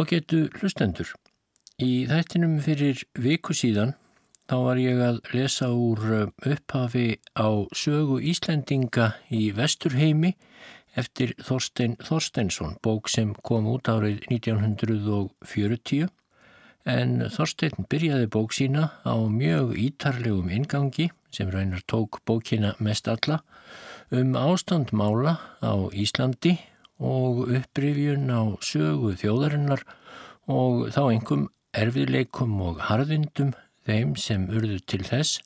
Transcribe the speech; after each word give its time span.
Ágetu 0.00 0.46
hlustendur. 0.56 1.10
Í 1.76 2.06
þættinum 2.08 2.54
fyrir 2.64 3.02
viku 3.20 3.52
síðan 3.52 3.90
þá 4.48 4.54
var 4.64 4.78
ég 4.80 5.00
að 5.04 5.18
lesa 5.36 5.68
úr 5.76 6.00
uh, 6.00 6.30
upphafi 6.40 7.18
á 7.36 7.68
sögu 7.76 8.16
Íslendinga 8.30 9.10
í 9.28 9.50
Vesturheimi 9.52 10.30
eftir 10.96 11.34
Þorstein 11.44 11.98
Þorsteinsson, 12.00 12.78
bók 12.80 13.12
sem 13.12 13.34
kom 13.44 13.68
út 13.68 13.92
árið 13.92 14.24
1940 14.32 16.08
en 16.88 17.14
Þorstein 17.36 17.84
byrjaði 17.92 18.32
bók 18.32 18.56
sína 18.56 18.88
á 19.04 19.14
mjög 19.28 19.76
ítarlegum 19.84 20.48
ingangi 20.48 21.10
sem 21.28 21.52
raunar 21.52 21.84
tók 21.84 22.22
bókina 22.24 22.72
mest 22.80 23.10
alla 23.10 23.42
um 24.08 24.32
ástandmála 24.32 25.36
á 25.60 25.74
Íslandi 25.92 26.56
og 27.00 27.48
upprifjun 27.48 28.28
á 28.28 28.42
sögu 28.60 29.14
þjóðarinnar 29.18 29.84
og 30.50 30.90
þá 30.92 31.02
einhverjum 31.08 31.48
erfiðleikum 31.80 32.56
og 32.66 32.80
harðindum 32.88 33.54
þeim 33.88 34.14
sem 34.20 34.46
urðu 34.50 34.80
til 34.90 35.02
þess 35.06 35.40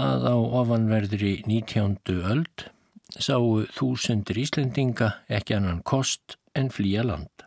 að 0.00 0.26
á 0.26 0.36
ofanverðri 0.36 1.42
19. 1.46 1.98
öld 2.32 2.66
sáu 3.20 3.66
þúsundir 3.76 4.40
Íslendinga 4.40 5.10
ekki 5.28 5.58
annan 5.58 5.82
kost 5.84 6.38
en 6.56 6.70
flýja 6.72 7.04
land. 7.04 7.44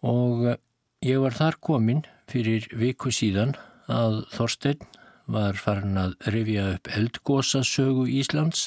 Og 0.00 0.56
ég 1.04 1.20
var 1.20 1.36
þar 1.36 1.58
komin 1.60 2.04
fyrir 2.30 2.66
viku 2.72 3.12
síðan 3.12 3.54
að 3.92 4.24
Þorstein 4.32 4.88
var 5.30 5.58
farin 5.58 5.98
að 6.00 6.16
rifja 6.32 6.64
upp 6.76 6.90
eldgósasögu 6.96 8.06
Íslands 8.08 8.66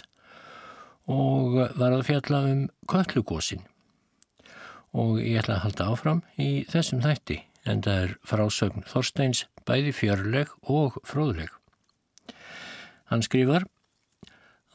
og 1.10 1.58
var 1.80 1.96
að 1.96 2.06
fjalla 2.10 2.44
um 2.52 2.66
köllugósin. 2.90 3.66
Og 4.94 5.20
ég 5.22 5.42
ætla 5.42 5.60
að 5.60 5.66
halda 5.68 5.90
áfram 5.94 6.22
í 6.38 6.66
þessum 6.70 7.02
þætti 7.04 7.42
en 7.70 7.82
það 7.86 8.04
er 8.06 8.14
frásögn 8.26 8.86
Þorsteins 8.90 9.44
bæði 9.68 9.94
fjörleg 9.94 10.54
og 10.70 10.98
fróðleg. 11.08 11.52
Hann 13.10 13.26
skrifar 13.26 13.66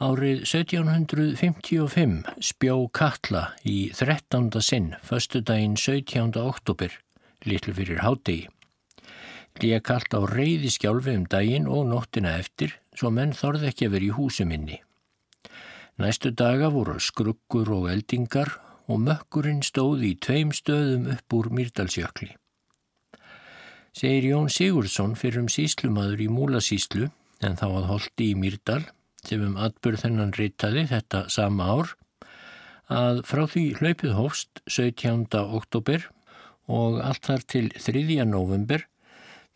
Árið 0.03 0.41
1755 0.43 2.25
spjó 2.43 2.75
Katla 2.91 3.45
í 3.63 3.93
13. 3.95 4.51
sinn, 4.59 4.89
förstu 5.07 5.39
daginn 5.39 5.77
17. 5.79 6.35
oktober, 6.43 6.91
litlu 7.47 7.75
fyrir 7.77 8.03
hádegi. 8.03 8.49
Lía 9.63 9.79
kallt 9.79 10.11
á 10.19 10.27
reyði 10.27 10.73
skjálfi 10.75 11.15
um 11.15 11.29
daginn 11.31 11.71
og 11.71 11.87
nóttina 11.87 12.35
eftir, 12.41 12.75
svo 12.99 13.13
menn 13.15 13.37
þorði 13.39 13.71
ekki 13.71 13.87
að 13.87 13.95
vera 13.95 14.09
í 14.09 14.17
húsuminni. 14.19 14.81
Næstu 15.95 16.33
daga 16.35 16.73
voru 16.75 16.97
skruggur 16.99 17.69
og 17.71 17.85
eldingar 17.93 18.57
og 18.91 18.99
mökkurinn 19.05 19.63
stóði 19.63 20.15
í 20.15 20.17
tveim 20.19 20.51
stöðum 20.51 21.07
upp 21.15 21.37
úr 21.37 21.51
Myrdalsjökli. 21.55 22.33
Segir 23.95 24.27
Jón 24.27 24.51
Sigurdsson 24.51 25.15
fyrir 25.15 25.45
um 25.45 25.51
síslumadur 25.53 26.25
í 26.25 26.27
Múlasíslu 26.27 27.13
en 27.47 27.55
þá 27.61 27.67
að 27.69 27.87
holdi 27.93 28.31
í 28.33 28.39
Myrdal 28.39 28.81
sem 29.25 29.45
um 29.47 29.55
atbyrð 29.55 30.03
þennan 30.03 30.35
reytaði 30.35 30.89
þetta 30.91 31.29
sama 31.31 31.69
ár 31.77 31.95
að 32.91 33.23
frá 33.29 33.45
því 33.53 33.65
hlaupið 33.79 34.17
hófst 34.19 34.65
17. 34.67 35.31
oktober 35.31 36.09
og 36.67 36.99
allt 37.07 37.31
þar 37.31 37.47
til 37.55 37.71
3. 37.79 38.19
november 38.27 38.83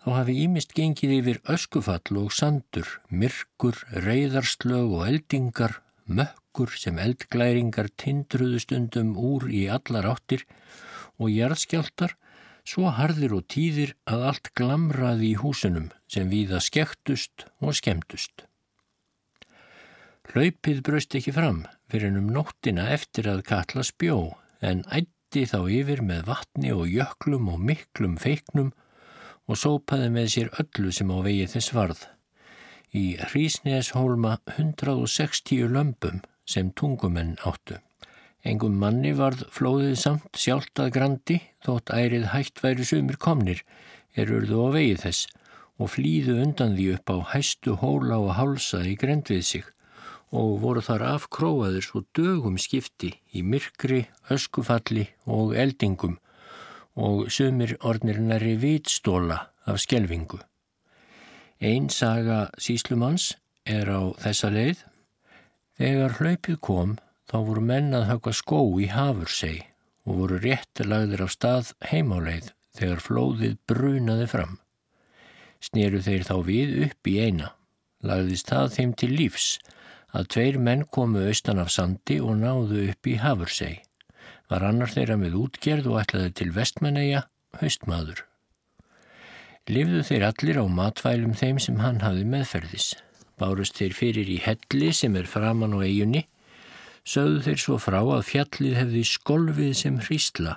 þá 0.04 0.08
hafi 0.20 0.38
ímist 0.44 0.70
gengið 0.78 1.16
yfir 1.18 1.42
öskufall 1.50 2.22
og 2.22 2.30
sandur, 2.32 2.86
myrkur, 3.10 3.82
reyðarslög 3.90 4.94
og 5.00 5.06
eldingar 5.10 5.80
mökkur 6.08 6.72
sem 6.80 6.98
eldglæringar 6.98 7.90
tindruðu 8.00 8.62
stundum 8.64 9.14
úr 9.16 9.46
í 9.52 9.66
allar 9.72 10.08
áttir 10.14 10.44
og 11.18 11.30
jarðskjáltar 11.32 12.16
svo 12.68 12.90
harðir 12.92 13.34
og 13.38 13.46
tíðir 13.52 13.94
að 14.08 14.26
allt 14.32 14.50
glamraði 14.58 15.32
í 15.32 15.38
húsunum 15.40 15.88
sem 16.10 16.28
viða 16.32 16.60
skektust 16.64 17.46
og 17.64 17.76
skemdust. 17.78 18.44
Hlaupið 20.28 20.82
braust 20.84 21.14
ekki 21.16 21.32
fram 21.32 21.62
fyrir 21.88 22.18
um 22.20 22.28
nóttina 22.34 22.90
eftir 22.92 23.30
að 23.30 23.46
Katla 23.48 23.84
spjó 23.86 24.18
en 24.60 24.84
ætti 24.92 25.46
þá 25.48 25.62
yfir 25.72 26.04
með 26.04 26.26
vatni 26.28 26.74
og 26.74 26.90
jöklum 26.92 27.48
og 27.54 27.64
miklum 27.70 28.18
feiknum 28.20 28.74
og 29.48 29.56
sópaði 29.56 30.12
með 30.12 30.32
sér 30.34 30.52
öllu 30.60 30.92
sem 30.92 31.08
á 31.08 31.18
vegi 31.24 31.48
þess 31.54 31.72
varð 31.72 32.04
í 32.94 33.18
Hrísneshólma 33.20 34.38
160 34.56 35.68
lömpum 35.72 36.22
sem 36.48 36.70
tungumenn 36.72 37.36
áttu. 37.44 37.78
Engum 38.46 38.78
manni 38.80 39.12
varð 39.18 39.44
flóðið 39.52 39.96
samt 40.00 40.38
sjálft 40.38 40.80
að 40.80 40.92
grandi 40.94 41.40
þótt 41.66 41.92
ærið 41.92 42.30
hægt 42.32 42.62
væri 42.64 42.86
sumir 42.86 43.18
komnir 43.20 43.64
er 44.14 44.30
urðu 44.32 44.62
á 44.64 44.68
vegið 44.78 45.02
þess 45.04 45.26
og 45.78 45.92
flýðu 45.94 46.38
undan 46.44 46.76
því 46.78 46.86
upp 46.96 47.12
á 47.12 47.16
hæstu 47.34 47.74
hóla 47.82 48.18
og 48.22 48.36
hálsa 48.38 48.82
í 48.86 48.94
grend 48.98 49.28
við 49.30 49.44
sig 49.50 49.66
og 50.30 50.58
voru 50.62 50.82
þar 50.84 51.04
afkróaður 51.14 51.84
svo 51.84 52.02
dögum 52.16 52.58
skipti 52.60 53.14
í 53.32 53.42
myrkri, 53.42 54.06
öskufalli 54.28 55.08
og 55.26 55.54
eldingum 55.56 56.18
og 56.98 57.28
sumir 57.32 57.76
orðnirnari 57.80 58.56
vitstóla 58.60 59.38
af 59.68 59.80
skjelvingu. 59.84 60.40
Einn 61.58 61.88
saga 61.90 62.52
síslumanns 62.54 63.32
er 63.66 63.88
á 63.90 64.14
þessa 64.22 64.50
leið. 64.54 64.84
Þegar 65.78 66.14
hlaupið 66.20 66.58
kom 66.62 66.92
þá 67.26 67.36
voru 67.48 67.64
menn 67.66 67.96
að 67.98 68.06
haka 68.12 68.32
skó 68.36 68.60
í 68.78 68.86
hafursei 68.92 69.66
og 70.06 70.20
voru 70.20 70.38
rétt 70.44 70.84
lagðir 70.86 71.24
af 71.26 71.34
stað 71.34 71.72
heimáleið 71.90 72.52
þegar 72.78 73.02
flóðið 73.02 73.58
brunaði 73.66 74.28
fram. 74.30 74.54
Sneru 75.58 75.98
þeir 76.06 76.28
þá 76.30 76.36
við 76.46 76.76
upp 76.86 77.10
í 77.10 77.16
eina. 77.26 77.50
Lagðist 78.06 78.54
það 78.54 78.70
þeim 78.76 78.94
til 78.94 79.10
lífs 79.18 79.48
að 80.14 80.30
tveir 80.36 80.60
menn 80.62 80.86
komu 80.86 81.26
austan 81.26 81.58
af 81.58 81.74
sandi 81.74 82.20
og 82.22 82.38
náðu 82.38 82.86
upp 82.92 83.10
í 83.10 83.18
hafursei. 83.18 83.74
Var 84.46 84.70
annar 84.70 84.94
þeirra 84.94 85.18
með 85.18 85.40
útgerð 85.42 85.90
og 85.90 86.00
ætlaði 86.06 86.34
til 86.38 86.50
vestmanneia 86.54 87.26
haustmaður. 87.58 88.27
Livðu 89.68 90.00
þeir 90.00 90.22
allir 90.30 90.58
á 90.60 90.64
matvælum 90.64 91.34
þeim 91.36 91.58
sem 91.60 91.80
hann 91.82 91.98
hafði 92.00 92.22
meðferðis. 92.32 92.86
Bárust 93.36 93.76
þeir 93.76 93.92
fyrir 93.92 94.28
í 94.32 94.38
helli 94.40 94.94
sem 94.96 95.16
er 95.20 95.26
framann 95.28 95.76
á 95.76 95.84
eigunni. 95.84 96.22
Sögðu 97.04 97.42
þeir 97.44 97.60
svo 97.60 97.76
frá 97.76 97.98
að 98.00 98.24
fjallið 98.30 98.78
hefði 98.78 99.02
skolfið 99.10 99.74
sem 99.76 99.98
hrísla 100.06 100.54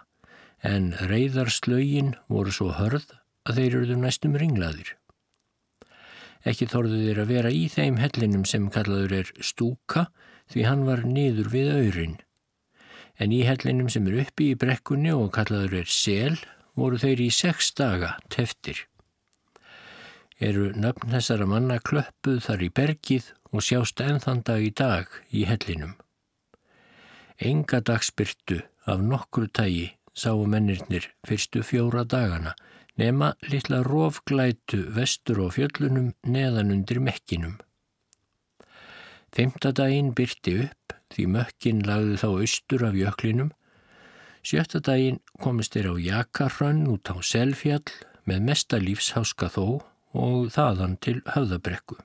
en 0.64 0.94
reyðarslögin 1.10 2.14
voru 2.32 2.54
svo 2.56 2.70
hörð 2.78 3.10
að 3.50 3.60
þeir 3.60 3.76
eruðu 3.82 3.98
næstum 4.00 4.38
ringlaðir. 4.40 4.94
Ekki 6.48 6.70
þorðu 6.72 7.02
þeir 7.04 7.22
að 7.26 7.34
vera 7.36 7.52
í 7.52 7.66
þeim 7.74 8.00
hellinum 8.00 8.46
sem 8.48 8.70
kallaður 8.72 9.18
er 9.20 9.34
stúka 9.44 10.06
því 10.54 10.66
hann 10.70 10.86
var 10.88 11.04
niður 11.04 11.52
við 11.52 11.74
öyrin. 11.76 12.16
En 13.20 13.36
í 13.36 13.44
hellinum 13.44 13.92
sem 13.92 14.08
er 14.08 14.22
uppi 14.24 14.54
í 14.54 14.58
brekkunni 14.58 15.12
og 15.12 15.34
kallaður 15.36 15.82
er 15.84 15.92
sel 15.92 16.40
voru 16.80 16.96
þeir 17.02 17.26
í 17.28 17.30
sex 17.36 17.74
daga 17.76 18.16
teftir 18.32 18.86
eru 20.42 20.72
nöfn 20.74 21.14
þessara 21.14 21.46
manna 21.46 21.78
klöppuð 21.80 22.42
þar 22.48 22.66
í 22.66 22.70
bergið 22.74 23.32
og 23.52 23.66
sjást 23.66 24.02
ennþann 24.02 24.44
dag 24.48 24.64
í 24.66 24.72
dag 24.74 25.08
í 25.30 25.46
hellinum. 25.46 25.96
Enga 27.42 27.82
dagspyrtu 27.86 28.62
af 28.90 29.02
nokkru 29.06 29.48
tægi 29.48 29.92
sáu 30.14 30.46
mennirnir 30.50 31.08
fyrstu 31.28 31.64
fjóra 31.66 32.04
dagana 32.04 32.56
nema 32.98 33.34
litla 33.50 33.82
rofglætu 33.86 34.84
vestur 34.96 35.46
og 35.46 35.56
fjöllunum 35.56 36.12
neðan 36.28 36.74
undir 36.76 37.00
mekkinum. 37.00 37.60
Femta 39.32 39.72
daginn 39.72 40.12
byrti 40.18 40.58
upp 40.66 40.98
því 41.14 41.28
mökkin 41.36 41.86
lagði 41.88 42.18
þá 42.20 42.28
austur 42.30 42.86
af 42.88 42.98
jöklinum. 43.00 43.52
Sjötta 44.44 44.82
daginn 44.84 45.22
komist 45.40 45.76
þeir 45.76 45.94
á 45.94 45.96
jakarrönn 46.02 46.88
út 46.92 47.12
á 47.14 47.16
selfjall 47.24 47.86
með 48.28 48.44
mesta 48.50 48.80
lífsháska 48.82 49.50
þó 49.54 49.82
og 50.14 50.52
þaðan 50.54 50.98
til 51.04 51.20
höfðabrekku. 51.34 51.98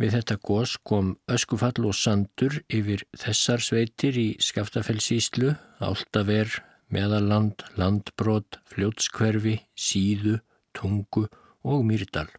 Við 0.00 0.14
þetta 0.16 0.36
gós 0.40 0.78
kom 0.80 1.10
öskufall 1.28 1.84
og 1.84 1.96
sandur 1.98 2.62
yfir 2.72 3.02
þessar 3.20 3.60
sveitir 3.60 4.16
í 4.16 4.28
Skaftafellsíslu, 4.40 5.52
Áltaver, 5.84 6.54
Meðaland, 6.88 7.66
Landbrot, 7.76 8.62
Fljótskverfi, 8.72 9.58
Síðu, 9.76 10.38
Tungu 10.72 11.26
og 11.68 11.84
Myrdal. 11.84 12.30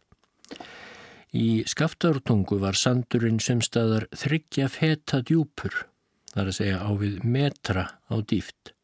Í 1.32 1.62
Skaftartungu 1.70 2.58
var 2.60 2.76
sandurinn 2.76 3.38
sem 3.40 3.62
staðar 3.64 4.08
þryggja 4.10 4.66
feta 4.68 5.22
djúpur, 5.22 5.86
þar 6.34 6.50
að 6.50 6.58
segja 6.58 6.82
á 6.82 6.90
við 6.98 7.22
metra 7.24 7.86
á 8.10 8.16
dýft 8.20 8.74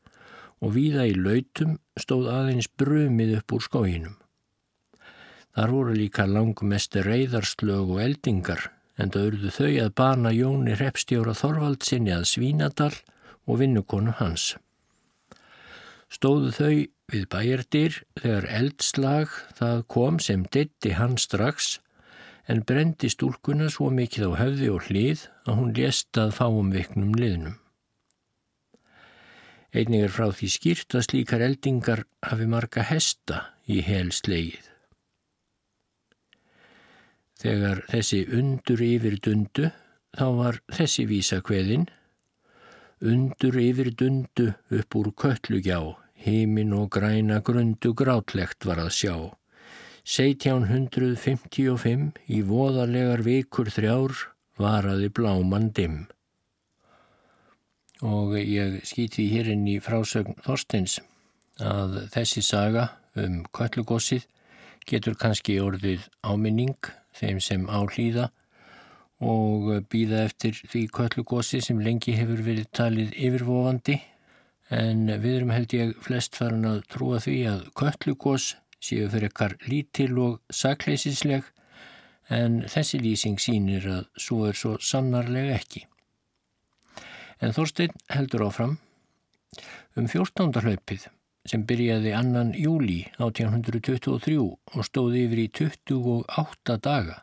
og 0.62 0.72
víða 0.74 1.04
í 1.10 1.14
lautum 1.18 1.76
stóð 2.04 2.30
aðeins 2.32 2.68
brumið 2.80 3.36
upp 3.40 3.54
úr 3.56 3.64
skóginum. 3.64 4.16
Þar 5.58 5.74
voru 5.74 5.94
líka 5.96 6.26
langmest 6.30 6.94
reyðarslög 6.94 7.94
og 7.96 8.02
eldingar 8.04 8.68
en 8.98 9.10
það 9.14 9.28
urðu 9.30 9.50
þau 9.54 9.72
að 9.84 9.94
bana 10.00 10.32
Jóni 10.34 10.76
Repstjóra 10.78 11.34
Þorvaldsinni 11.38 12.14
að 12.14 12.28
Svínadal 12.30 12.94
og 13.48 13.60
vinnukonu 13.62 14.14
hans. 14.18 14.52
Stóðu 16.08 16.52
þau 16.56 16.74
við 17.12 17.26
bæjardir 17.32 18.00
þegar 18.20 18.48
eldslag 18.58 19.34
það 19.58 19.84
kom 19.94 20.18
sem 20.22 20.44
detti 20.54 20.94
hann 20.96 21.16
strax 21.20 21.78
en 22.48 22.64
brendi 22.68 23.10
stúlkuna 23.12 23.68
svo 23.72 23.90
mikið 23.92 24.32
á 24.32 24.32
höfði 24.40 24.70
og 24.72 24.88
hlið 24.88 25.24
að 25.44 25.58
hún 25.60 25.74
lést 25.76 26.20
að 26.20 26.34
fáum 26.38 26.70
viknum 26.72 27.12
liðnum. 27.16 27.58
Einnig 29.76 30.06
er 30.06 30.14
frá 30.14 30.30
því 30.32 30.48
skýrt 30.54 30.96
að 30.96 31.06
slíkar 31.08 31.44
eldingar 31.44 32.06
hafi 32.24 32.46
marga 32.48 32.86
hesta 32.88 33.42
í 33.68 33.82
hel 33.84 34.08
sleið. 34.16 34.64
Þegar 37.38 37.84
þessi 37.92 38.24
undur 38.34 38.80
yfir 38.82 39.18
dundu 39.22 39.68
þá 40.16 40.26
var 40.40 40.58
þessi 40.72 41.04
vísa 41.06 41.38
kveðin 41.44 41.86
Undur 42.98 43.54
yfir 43.62 43.92
dundu 43.94 44.58
upp 44.74 44.96
úr 44.98 45.12
köllugjá, 45.14 45.94
heimin 46.18 46.74
og 46.74 46.90
græna 46.96 47.38
grundu 47.46 47.92
grátlegt 47.94 48.66
var 48.66 48.82
að 48.82 48.90
sjá. 48.96 49.14
1755 50.02 52.18
í 52.26 52.42
voðalegar 52.42 53.22
vikur 53.22 53.70
þrjár 53.70 54.18
varaði 54.58 55.14
bláman 55.14 55.70
dimm. 55.70 56.10
Og 58.06 58.36
ég 58.38 58.80
skýti 58.86 59.26
hér 59.32 59.50
inn 59.54 59.66
í 59.66 59.78
frásögn 59.82 60.38
Þorsteins 60.44 61.00
að 61.58 62.04
þessi 62.14 62.42
saga 62.46 62.84
um 63.18 63.40
köllugossið 63.56 64.28
getur 64.88 65.16
kannski 65.18 65.58
orðið 65.60 66.06
áminning 66.22 66.92
þeim 67.18 67.40
sem 67.42 67.66
álýða 67.66 68.28
og 69.18 69.66
býða 69.90 70.22
eftir 70.28 70.54
því 70.70 70.84
köllugósi 70.94 71.60
sem 71.64 71.80
lengi 71.82 72.14
hefur 72.14 72.44
verið 72.46 72.70
talið 72.78 73.16
yfirvofandi 73.18 73.98
en 74.78 75.08
við 75.18 75.40
erum 75.40 75.52
held 75.56 75.74
ég 75.74 75.94
flest 76.04 76.38
farin 76.38 76.68
að 76.68 76.84
trúa 76.92 77.18
því 77.24 77.36
að 77.50 77.66
köllugós 77.80 78.52
séu 78.78 79.08
fyrir 79.10 79.32
ekkar 79.32 79.56
lítil 79.66 80.12
og 80.22 80.38
sakleisisleg 80.54 81.50
en 82.30 82.62
þessi 82.70 83.02
lýsing 83.02 83.42
sínir 83.42 83.88
að 83.90 84.04
svo 84.20 84.44
er 84.46 84.58
svo 84.58 84.76
sannarlega 84.78 85.56
ekki. 85.56 85.87
En 87.38 87.54
Þorstein 87.54 87.94
heldur 88.10 88.48
áfram 88.48 88.78
um 89.96 90.06
14. 90.06 90.58
hlaupið 90.64 91.06
sem 91.48 91.62
byrjaði 91.64 92.12
annan 92.16 92.50
júli 92.58 93.04
1823 93.16 94.36
og 94.42 94.84
stóði 94.84 95.24
yfir 95.28 95.44
í 95.44 95.48
28 95.60 96.78
daga 96.84 97.22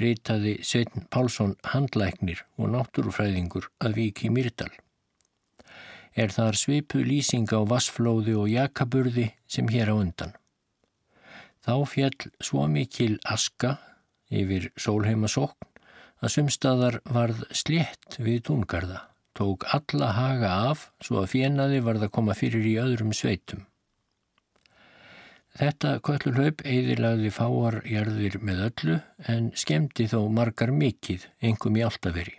ritaði 0.00 0.58
Sveitn 0.64 1.06
Pálsson 1.12 1.56
handlæknir 1.72 2.44
og 2.60 2.70
náttúrufræðingur 2.74 3.68
að 3.84 3.96
viki 3.98 4.30
Myrdal. 4.32 4.70
Er 6.14 6.32
þar 6.34 6.58
svipu 6.58 7.02
lýsing 7.04 7.50
á 7.52 7.60
vassflóði 7.68 8.34
og 8.38 8.48
jakaburði 8.50 9.30
sem 9.50 9.68
hér 9.70 9.92
á 9.92 9.94
undan. 9.94 10.32
Þá 11.60 11.74
fjall 11.86 12.30
svo 12.40 12.66
mikil 12.70 13.18
aska 13.28 13.76
yfir 14.30 14.70
sólheimasókn 14.80 15.68
að 16.20 16.34
sumstaðar 16.34 17.00
varð 17.04 17.44
slétt 17.56 18.18
við 18.18 18.42
túngarða, 18.48 19.09
tók 19.40 19.66
alla 19.72 20.12
haga 20.18 20.52
af 20.70 20.86
svo 21.00 21.24
að 21.24 21.32
fjenaði 21.34 21.80
varð 21.88 22.06
að 22.06 22.14
koma 22.18 22.36
fyrir 22.36 22.66
í 22.68 22.76
öðrum 22.82 23.14
sveitum. 23.16 23.64
Þetta 25.60 25.96
köllulhaup 26.06 26.62
eðilagði 26.62 27.30
fáarjarðir 27.34 28.36
með 28.46 28.60
öllu 28.68 28.98
en 29.32 29.50
skemmti 29.58 30.06
þó 30.12 30.20
margar 30.30 30.70
mikið, 30.72 31.26
engum 31.42 31.80
í 31.80 31.82
alltaferi. 31.84 32.36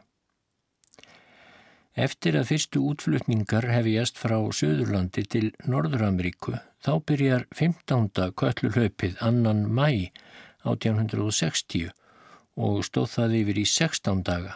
Eftir 1.91 2.37
að 2.39 2.53
fyrstu 2.53 2.81
útflutningar 2.87 3.67
hefjast 3.67 4.15
frá 4.21 4.37
Suðurlandi 4.55 5.25
til 5.27 5.49
Norður-Ameríku 5.67 6.55
þá 6.85 6.93
byrjar 7.03 7.47
15. 7.51 8.31
köllulhaupið 8.39 9.19
annan 9.19 9.65
mæ 9.67 10.07
1860 10.63 11.91
og 12.55 12.85
stóð 12.87 13.11
það 13.17 13.39
yfir 13.41 13.59
í 13.59 13.67
16 13.67 14.23
daga. 14.23 14.55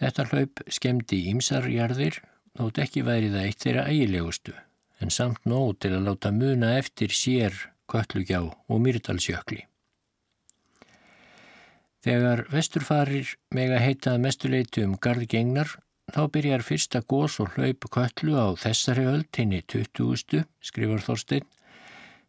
Þetta 0.00 0.28
hlaup 0.30 0.62
skemmti 0.72 1.18
ímsarjarðir 1.32 2.20
þótt 2.58 2.80
ekki 2.84 3.04
væri 3.06 3.32
það 3.32 3.48
eitt 3.48 3.64
þeirra 3.64 3.88
ægilegustu 3.90 4.54
en 5.02 5.10
samt 5.10 5.44
nóg 5.48 5.76
til 5.82 5.92
að 5.96 6.08
láta 6.08 6.32
muna 6.34 6.76
eftir 6.78 7.12
sér 7.16 7.56
Kötlugjá 7.90 8.40
og 8.46 8.80
Myrdalsjökli. 8.80 9.66
Þegar 12.02 12.46
vesturfarir 12.50 13.34
meg 13.54 13.72
að 13.74 13.84
heita 13.84 14.14
mestuleitu 14.18 14.86
um 14.86 14.94
gardgengnar 14.98 15.76
þá 16.12 16.22
byrjar 16.34 16.64
fyrsta 16.66 17.02
gós 17.08 17.38
og 17.42 17.54
hlaup 17.56 17.86
Kötlu 17.94 18.34
á 18.38 18.54
þessari 18.58 19.06
öll 19.10 19.24
tinni 19.30 19.62
20. 19.62 20.46
skrifar 20.62 21.04
Þorstein 21.04 21.46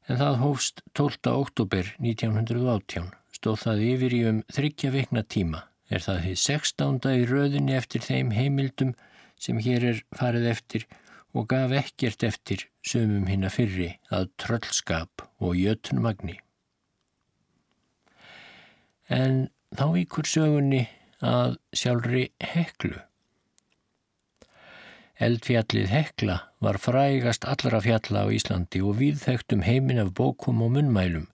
en 0.09 0.19
það 0.19 0.39
hófst 0.43 0.83
12. 0.93 1.31
oktober 1.31 1.93
1918 1.99 3.13
stóð 3.33 3.61
það 3.65 3.85
yfir 3.87 4.17
í 4.17 4.23
um 4.29 4.41
þryggja 4.51 4.91
vikna 4.93 5.23
tíma 5.23 5.63
er 5.89 6.03
það 6.03 6.21
því 6.25 6.35
16. 6.43 6.99
í 7.11 7.25
röðinni 7.29 7.75
eftir 7.77 8.03
þeim 8.05 8.31
heimildum 8.35 8.93
sem 9.39 9.59
hér 9.59 9.87
er 9.91 10.03
farið 10.15 10.49
eftir 10.53 10.87
og 11.33 11.49
gaf 11.51 11.73
ekkert 11.75 12.23
eftir 12.27 12.67
sumum 12.85 13.25
hinn 13.27 13.45
að 13.47 13.55
fyrri 13.57 13.89
að 14.13 14.29
tröllskap 14.41 15.25
og 15.41 15.57
jötnmagni. 15.57 16.37
En 19.09 19.49
þá 19.73 19.87
íkur 20.03 20.29
sögunni 20.29 20.85
að 21.23 21.57
sjálfri 21.75 22.27
heklu. 22.53 22.99
Eldfjallið 25.23 25.91
hekla 25.93 26.37
var 26.63 26.79
frægast 26.81 27.45
allra 27.47 27.79
fjalla 27.83 28.25
á 28.25 28.27
Íslandi 28.33 28.81
og 28.83 28.97
viðþektum 28.99 29.63
heimin 29.63 30.01
af 30.01 30.13
bókum 30.17 30.63
og 30.65 30.73
munnmælum, 30.75 31.27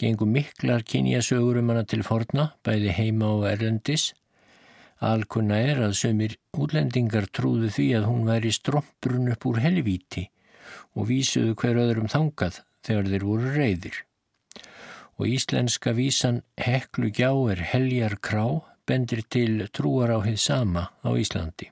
gengum 0.00 0.32
miklar 0.34 0.82
kynjasögur 0.82 1.60
um 1.60 1.70
hana 1.72 1.84
til 1.84 2.02
forna, 2.06 2.52
bæði 2.64 2.92
heima 2.96 3.30
og 3.36 3.46
erlendis, 3.50 4.12
Alkunna 5.02 5.56
er 5.58 5.80
að 5.82 5.96
sömur 5.98 6.36
útlendingar 6.54 7.24
trúðu 7.34 7.72
því 7.74 7.86
að 7.98 8.04
hún 8.06 8.28
væri 8.28 8.52
strombrun 8.54 9.32
upp 9.32 9.46
úr 9.50 9.58
helvíti 9.64 10.28
og 10.94 11.08
vísuðu 11.08 11.56
hver 11.58 11.80
öðrum 11.82 12.10
þangað 12.12 12.60
þegar 12.86 13.10
þeir 13.10 13.26
voru 13.26 13.50
reyðir. 13.56 13.96
Og 15.18 15.26
íslenska 15.34 15.90
vísan 15.98 16.44
Heklu 16.54 17.10
gjá 17.10 17.32
er 17.50 17.66
heljar 17.72 18.14
krá 18.22 18.46
bendir 18.86 19.26
til 19.26 19.66
trúar 19.74 20.14
á 20.14 20.18
hið 20.22 20.38
sama 20.38 20.90
á 21.02 21.10
Íslandi. 21.18 21.71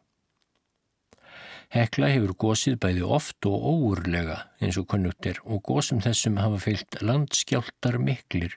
Hekla 1.70 2.08
hefur 2.10 2.32
gósið 2.34 2.80
bæði 2.82 3.02
oft 3.16 3.46
og 3.46 3.66
óurlega 3.72 4.40
eins 4.58 4.78
og 4.80 4.88
konnugt 4.90 5.26
er 5.30 5.36
og 5.44 5.62
gósum 5.68 6.00
þessum 6.02 6.40
hafa 6.42 6.58
fyllt 6.64 6.96
landskjáltar 6.98 7.98
miklir 8.02 8.56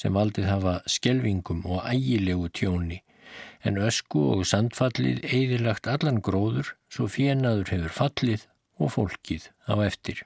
sem 0.00 0.12
valdið 0.12 0.50
hafa 0.50 0.74
skelvingum 0.84 1.62
og 1.64 1.86
ægilegu 1.88 2.50
tjóni 2.52 3.00
en 3.64 3.78
ösku 3.80 4.22
og 4.34 4.46
sandfallið 4.50 5.24
eðilagt 5.24 5.88
allan 5.88 6.20
gróður 6.24 6.74
svo 6.92 7.08
fjenaður 7.08 7.72
hefur 7.74 7.96
fallið 7.96 8.44
og 8.80 8.92
fólkið 8.96 9.48
á 9.68 9.74
eftir. 9.84 10.20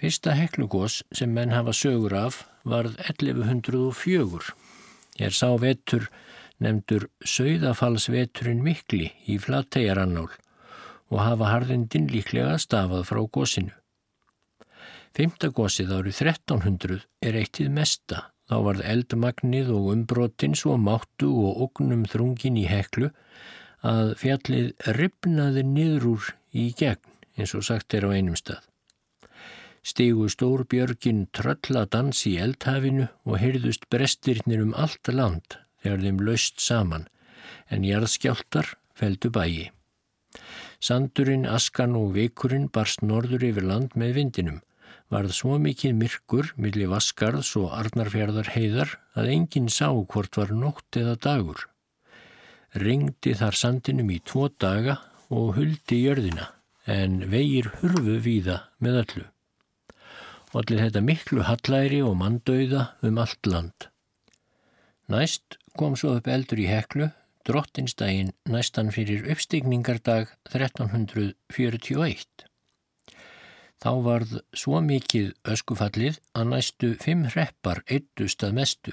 Fyrsta 0.00 0.34
heklugós 0.38 1.02
sem 1.12 1.30
menn 1.36 1.52
hafa 1.52 1.74
sögur 1.76 2.14
af 2.16 2.44
varð 2.64 2.96
1104. 3.10 4.54
Er 5.20 5.34
sá 5.36 5.50
vetur 5.60 6.08
nefndur 6.60 7.08
Sauðafallsveturinn 7.24 8.62
mikli 8.64 9.10
í 9.26 9.38
flattegarannál 9.42 10.30
og 11.10 11.18
hafa 11.18 11.52
harðindin 11.54 12.10
líklega 12.12 12.58
stafað 12.62 13.06
frá 13.08 13.22
gósinu. 13.26 13.72
Fymta 15.16 15.50
gósið 15.50 15.96
árið 15.96 16.20
1300 16.22 17.00
er 17.26 17.40
eittið 17.40 17.72
mesta 17.74 18.28
Þá 18.50 18.56
varð 18.66 18.80
eldmagnið 18.82 19.68
og 19.70 19.84
umbrotinn 19.92 20.56
svo 20.58 20.74
máttu 20.74 21.28
og 21.44 21.60
ognum 21.68 22.02
þrungin 22.10 22.56
í 22.58 22.64
heklu 22.66 23.12
að 23.86 24.16
fjallið 24.18 24.88
ripnaði 24.96 25.62
niður 25.68 26.06
úr 26.16 26.30
í 26.50 26.64
gegn 26.80 27.14
eins 27.38 27.54
og 27.54 27.62
sagt 27.68 27.94
er 27.94 28.08
á 28.08 28.10
einum 28.10 28.34
stað. 28.34 28.64
Stígu 29.86 30.26
stórbjörgin 30.34 31.28
trölla 31.30 31.84
dans 31.94 32.24
í 32.26 32.34
eldhafinu 32.42 33.06
og 33.22 33.38
hyrðust 33.38 33.86
brestirnir 33.86 34.66
um 34.66 34.74
allt 34.74 35.12
land 35.14 35.60
þegar 35.82 36.06
þeim 36.06 36.24
laust 36.28 36.60
saman 36.60 37.06
en 37.70 37.86
jarðskjáltar 37.86 38.74
feldu 38.94 39.30
bæi. 39.32 39.70
Sandurinn, 40.80 41.44
askan 41.44 41.96
og 41.98 42.14
vikurinn 42.16 42.70
barst 42.72 43.02
norður 43.04 43.44
yfir 43.50 43.66
land 43.68 43.96
með 43.98 44.16
vindinum 44.20 44.60
varð 45.10 45.34
svo 45.34 45.58
mikið 45.58 45.96
myrkur 45.98 46.52
millir 46.60 46.90
Vaskarðs 46.92 47.50
og 47.58 47.74
Arnarfjörðar 47.74 48.52
heiðar 48.54 48.94
að 49.18 49.32
enginn 49.34 49.68
sá 49.72 49.90
hvort 49.90 50.38
var 50.38 50.54
nótt 50.54 50.98
eða 51.00 51.16
dagur. 51.18 51.66
Ringdi 52.78 53.34
þar 53.34 53.58
sandinum 53.58 54.12
í 54.14 54.20
tvo 54.22 54.46
daga 54.62 55.00
og 55.34 55.56
huldi 55.58 56.04
jörðina 56.04 56.52
en 56.90 57.24
vegir 57.30 57.72
hurfu 57.80 58.18
víða 58.22 58.60
með 58.78 59.02
öllu. 59.02 59.26
Allir 60.54 60.82
þetta 60.82 61.02
miklu 61.06 61.44
hallæri 61.46 62.00
og 62.02 62.16
manndauða 62.18 62.86
um 63.06 63.18
allt 63.22 63.46
land. 63.46 63.86
Næst 65.10 65.58
kom 65.78 65.96
svo 65.96 66.16
upp 66.18 66.26
eldur 66.30 66.60
í 66.62 66.68
heklu 66.70 67.10
drottinstægin 67.46 68.32
næstan 68.48 68.90
fyrir 68.92 69.24
uppstigningardag 69.32 70.26
1341. 70.52 72.26
Þá 73.80 73.92
varð 74.04 74.34
svo 74.52 74.80
mikið 74.84 75.30
öskufallið 75.54 76.18
að 76.36 76.50
næstu 76.52 76.90
fimm 77.00 77.24
hreppar 77.32 77.80
eittust 77.88 78.44
að 78.44 78.56
mestu. 78.58 78.92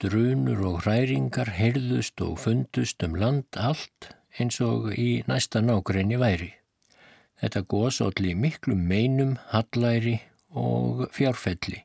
Drunur 0.00 0.60
og 0.70 0.76
hræringar 0.86 1.50
heyrðust 1.58 2.20
og 2.24 2.38
fundust 2.40 3.04
um 3.04 3.14
land 3.20 3.48
allt 3.60 4.00
eins 4.38 4.60
og 4.64 4.88
í 4.96 5.22
næsta 5.28 5.60
nákrenni 5.60 6.16
væri. 6.20 6.54
Þetta 7.40 7.60
góðsótli 7.68 8.34
miklu 8.36 8.74
meinum, 8.76 9.36
hallæri 9.52 10.20
og 10.50 11.08
fjárfelli. 11.12 11.84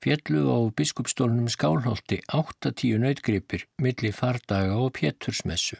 Fjallu 0.00 0.48
á 0.48 0.58
biskupstólnum 0.72 1.48
skálholti 1.52 2.22
8-10 2.32 3.02
nautgripir 3.02 3.66
milli 3.76 4.08
fardaga 4.16 4.78
og 4.80 4.94
pétursmessu. 4.96 5.76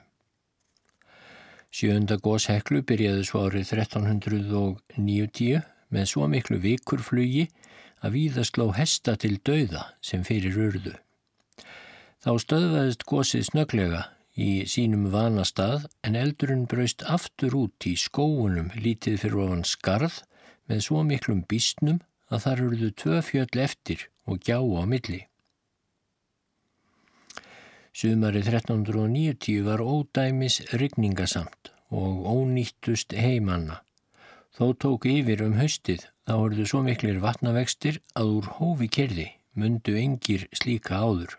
Sjönda 1.73 2.19
góðsheklu 2.21 2.83
byrjaði 2.85 3.25
svo 3.25 3.47
árið 3.47 3.71
1390 3.79 5.63
með 5.89 6.05
svo 6.13 6.29
miklu 6.29 6.59
vikurflugi 6.61 7.47
að 8.05 8.17
víðast 8.19 8.61
ló 8.61 8.67
hesta 8.77 9.17
til 9.17 9.39
dauða 9.41 9.87
sem 10.05 10.21
fyrir 10.29 10.59
urðu. 10.67 10.93
Þá 12.21 12.31
stöðvaðist 12.45 13.09
góðsið 13.09 13.47
snöglega 13.49 14.03
í 14.37 14.51
sínum 14.69 15.09
vanastað 15.15 15.89
en 16.05 16.21
eldurinn 16.21 16.67
braust 16.69 17.07
aftur 17.09 17.57
út 17.57 17.89
í 17.89 17.97
skóunum 17.97 18.69
lítið 18.77 19.17
fyrir 19.25 19.47
ofan 19.47 19.65
skarð 19.65 20.21
með 20.69 20.85
svo 20.91 21.01
miklum 21.09 21.41
bísnum 21.49 22.05
að 22.31 22.47
þar 22.47 22.63
eruðu 22.67 22.91
tvö 23.03 23.21
fjöll 23.27 23.63
eftir 23.65 24.07
og 24.31 24.41
gjá 24.47 24.59
á 24.63 24.83
milli. 24.87 25.25
Sumari 27.91 28.41
1390 28.45 29.65
var 29.67 29.83
ódæmis 29.83 30.61
rigningasamt 30.73 31.73
og 31.91 32.23
ónýttust 32.31 33.13
heimanna. 33.19 33.83
Þó 34.55 34.73
tók 34.79 35.07
yfir 35.11 35.43
um 35.43 35.59
haustið 35.59 36.07
þá 36.29 36.35
eruðu 36.37 36.67
svo 36.71 36.81
miklir 36.87 37.19
vatnavextir 37.23 37.99
að 38.15 38.35
úr 38.39 38.51
hófi 38.59 38.89
kerði 38.89 39.27
mundu 39.59 39.97
engir 39.99 40.47
slíka 40.55 41.03
áður. 41.03 41.35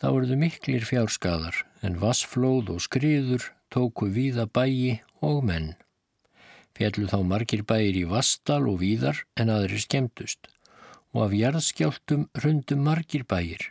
Þá 0.00 0.06
eruðu 0.10 0.36
miklir 0.40 0.84
fjárskadar 0.84 1.62
en 1.86 1.96
vassflóð 2.02 2.74
og 2.76 2.84
skriður 2.84 3.48
tóku 3.72 4.10
víða 4.12 4.44
bæi 4.44 5.00
og 5.24 5.40
menn. 5.48 5.72
Fjallu 6.74 7.06
þá 7.10 7.18
margir 7.30 7.62
bæir 7.66 7.96
í 7.98 8.02
Vastal 8.10 8.64
og 8.70 8.80
víðar 8.82 9.22
en 9.38 9.52
aðri 9.54 9.78
skemmtust 9.82 10.50
og 11.14 11.28
af 11.28 11.36
jarðskjáltum 11.38 12.24
hrundum 12.40 12.82
margir 12.88 13.22
bæir. 13.30 13.68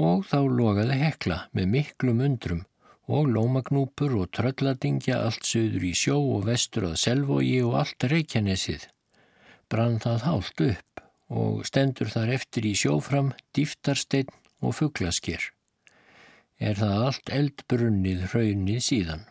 Og 0.00 0.24
þá 0.30 0.38
logaði 0.48 0.96
hekla 1.02 1.38
með 1.52 1.70
miklum 1.74 2.22
undrum 2.24 2.62
og 3.08 3.28
lómagnúpur 3.34 4.14
og 4.20 4.30
trölladingja 4.36 5.20
allt 5.26 5.44
söður 5.48 5.84
í 5.90 5.92
sjó 5.96 6.16
og 6.36 6.48
vestur 6.48 6.88
að 6.90 6.96
selvogi 7.04 7.58
og 7.66 7.76
allt 7.82 8.08
reykjanesið. 8.12 8.88
Brann 9.68 10.00
það 10.00 10.24
hált 10.30 10.64
upp 10.70 11.04
og 11.28 11.62
stendur 11.68 12.08
þar 12.08 12.34
eftir 12.38 12.68
í 12.68 12.74
sjófram, 12.78 13.34
dýftarsteinn 13.52 14.32
og 14.64 14.76
fugglasker 14.80 15.50
er 16.58 16.78
það 16.78 17.04
allt 17.06 17.32
eldbrunnið 17.32 18.24
hraunið 18.32 18.80
síðan. 18.82 19.22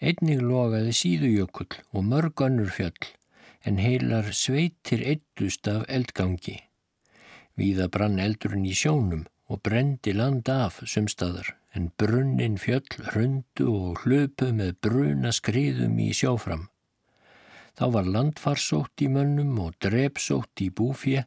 Einnig 0.00 0.40
logaði 0.40 0.94
síðujökull 0.96 1.80
og 1.92 2.06
mörg 2.08 2.44
önnur 2.46 2.70
fjöll 2.72 3.10
en 3.68 3.80
heilar 3.82 4.30
sveitir 4.32 5.02
eittust 5.04 5.68
af 5.68 5.84
eldgangi. 5.88 6.56
Víða 7.60 7.90
brann 7.92 8.20
eldurinn 8.22 8.64
í 8.64 8.74
sjónum 8.76 9.26
og 9.50 9.60
brendi 9.66 10.14
land 10.16 10.48
af 10.48 10.80
sumstaðar 10.88 11.54
en 11.76 11.90
brunnin 12.00 12.56
fjöll 12.58 13.10
hrundu 13.10 13.66
og 13.70 14.04
hlöpu 14.04 14.50
með 14.56 14.76
bruna 14.86 15.32
skriðum 15.34 15.98
í 16.02 16.10
sjófram. 16.16 16.68
Þá 17.78 17.84
var 17.94 18.08
landfarsótt 18.14 19.04
í 19.04 19.10
mönnum 19.12 19.58
og 19.62 19.76
drepsótt 19.84 20.64
í 20.64 20.70
búfið 20.70 21.22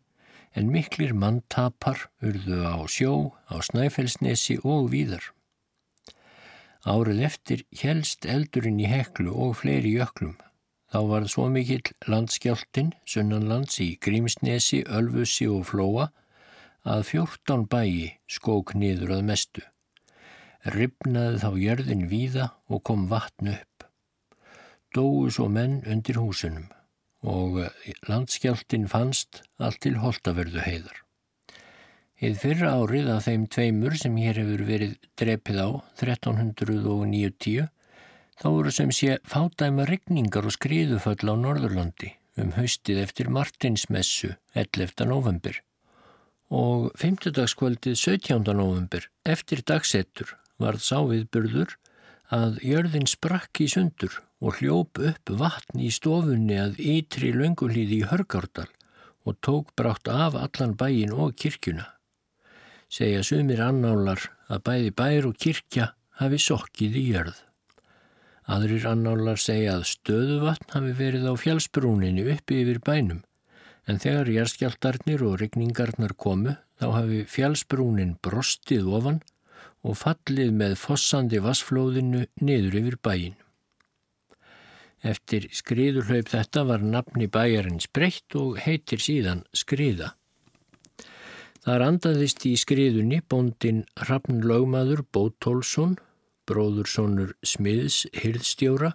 en 0.54 0.70
miklir 0.74 1.14
manntapar 1.18 2.08
urðu 2.22 2.60
á 2.66 2.78
sjó, 2.90 3.34
á 3.50 3.58
Snæfellsnesi 3.64 4.60
og 4.64 4.92
víðar. 4.94 5.32
Árið 6.84 7.22
eftir 7.24 7.62
helst 7.80 8.26
eldurinn 8.28 8.82
í 8.84 8.90
heklu 8.92 9.32
og 9.32 9.54
fleiri 9.62 9.94
jöklum. 9.96 10.34
Þá 10.92 11.00
var 11.10 11.28
svo 11.32 11.46
mikill 11.50 11.94
landskjáltin, 12.12 12.92
sunnanlands 13.08 13.80
í 13.80 13.94
Grímsnesi, 14.04 14.82
Ölfusi 14.84 15.48
og 15.48 15.64
Flóa 15.70 16.10
að 16.84 17.06
fjórtán 17.08 17.64
bæi 17.72 18.20
skók 18.28 18.76
niður 18.76 19.16
að 19.18 19.24
mestu. 19.30 19.64
Ribnaði 20.76 21.40
þá 21.46 21.50
jörðin 21.64 22.04
víða 22.12 22.50
og 22.68 22.84
kom 22.84 23.08
vatn 23.08 23.54
upp. 23.56 23.88
Dóu 24.94 25.32
svo 25.32 25.48
menn 25.48 25.80
undir 25.88 26.20
húsunum 26.20 26.68
og 27.24 27.64
landskjáltin 28.12 28.90
fannst 28.92 29.42
allt 29.58 29.80
til 29.88 29.96
holtaverðu 30.04 30.68
heiðar. 30.68 31.03
Eða 32.24 32.40
fyrra 32.40 32.70
árið 32.80 33.08
af 33.12 33.26
þeim 33.26 33.42
tveimur 33.52 33.96
sem 34.00 34.14
hér 34.16 34.38
hefur 34.40 34.62
verið 34.64 34.92
drepið 35.20 35.58
á, 35.60 35.70
1390, 36.00 37.66
þá 38.40 38.46
voru 38.48 38.72
sem 38.72 38.92
sé 38.96 39.18
fádæma 39.28 39.84
regningar 39.90 40.46
og 40.48 40.54
skriðuföll 40.56 41.28
á 41.28 41.36
Norðurlandi 41.36 42.14
um 42.40 42.54
haustið 42.56 43.02
eftir 43.04 43.28
Martinsmessu 43.28 44.30
11. 44.56 45.04
november 45.10 45.58
og 46.48 46.94
5. 47.02 47.34
dagskvöldið 47.36 47.98
17. 48.00 48.48
november 48.56 49.10
eftir 49.28 49.60
dagsettur 49.68 50.38
varð 50.64 50.86
sáviðburður 50.86 51.76
að 52.32 52.62
jörðin 52.64 53.10
sprakk 53.10 53.66
í 53.66 53.68
sundur 53.74 54.22
og 54.40 54.62
hljóp 54.62 55.02
upp 55.10 55.34
vatn 55.44 55.84
í 55.84 55.92
stofunni 55.92 56.56
að 56.62 56.80
ytri 56.80 57.34
löngulíði 57.36 58.00
í 58.00 58.08
Hörgárdal 58.14 58.70
og 59.28 59.38
tók 59.44 59.76
brátt 59.76 60.08
af 60.08 60.40
allan 60.40 60.78
bæin 60.80 61.12
og 61.12 61.36
kirkjuna. 61.36 61.90
Segja 62.94 63.24
sumir 63.26 63.58
annálar 63.66 64.22
að 64.54 64.60
bæði 64.68 64.90
bær 65.00 65.26
og 65.32 65.38
kirkja 65.42 65.88
hafi 66.20 66.38
sokkið 66.44 66.98
í 67.00 67.04
jörð. 67.16 67.40
Aðrir 68.54 68.86
annálar 68.92 69.40
segja 69.42 69.80
að 69.80 69.88
stöðuvatn 69.90 70.76
hafi 70.76 70.92
verið 71.00 71.26
á 71.26 71.34
fjálsbrúninu 71.40 72.28
uppi 72.36 72.60
yfir 72.62 72.84
bænum 72.86 73.24
en 73.90 74.00
þegar 74.04 74.30
jærskjaldarnir 74.36 75.24
og 75.26 75.40
regningarnar 75.42 76.14
komu 76.14 76.54
þá 76.80 76.88
hafi 77.00 77.24
fjálsbrúnin 77.34 78.18
brostið 78.22 78.88
ofan 79.00 79.22
og 79.84 79.98
fallið 80.00 80.54
með 80.62 80.78
fossandi 80.80 81.42
vassflóðinu 81.44 82.28
niður 82.46 82.78
yfir 82.84 83.00
bæin. 83.04 83.38
Eftir 85.04 85.50
skriðurhlaup 85.52 86.30
þetta 86.32 86.64
var 86.70 86.84
nafni 86.86 87.26
bæjarins 87.28 87.90
breytt 87.92 88.38
og 88.40 88.60
heitir 88.64 89.02
síðan 89.04 89.44
skriða. 89.52 90.14
Þar 91.64 91.84
andaðist 91.86 92.44
í 92.44 92.58
skriðunni 92.60 93.22
bóndin 93.32 93.86
Hrafn 93.96 94.42
Laugmaður 94.44 95.06
Bótólsson, 95.16 95.94
bróðursonur 96.44 97.38
Smiðs 97.40 98.02
Hyrðstjóra, 98.20 98.90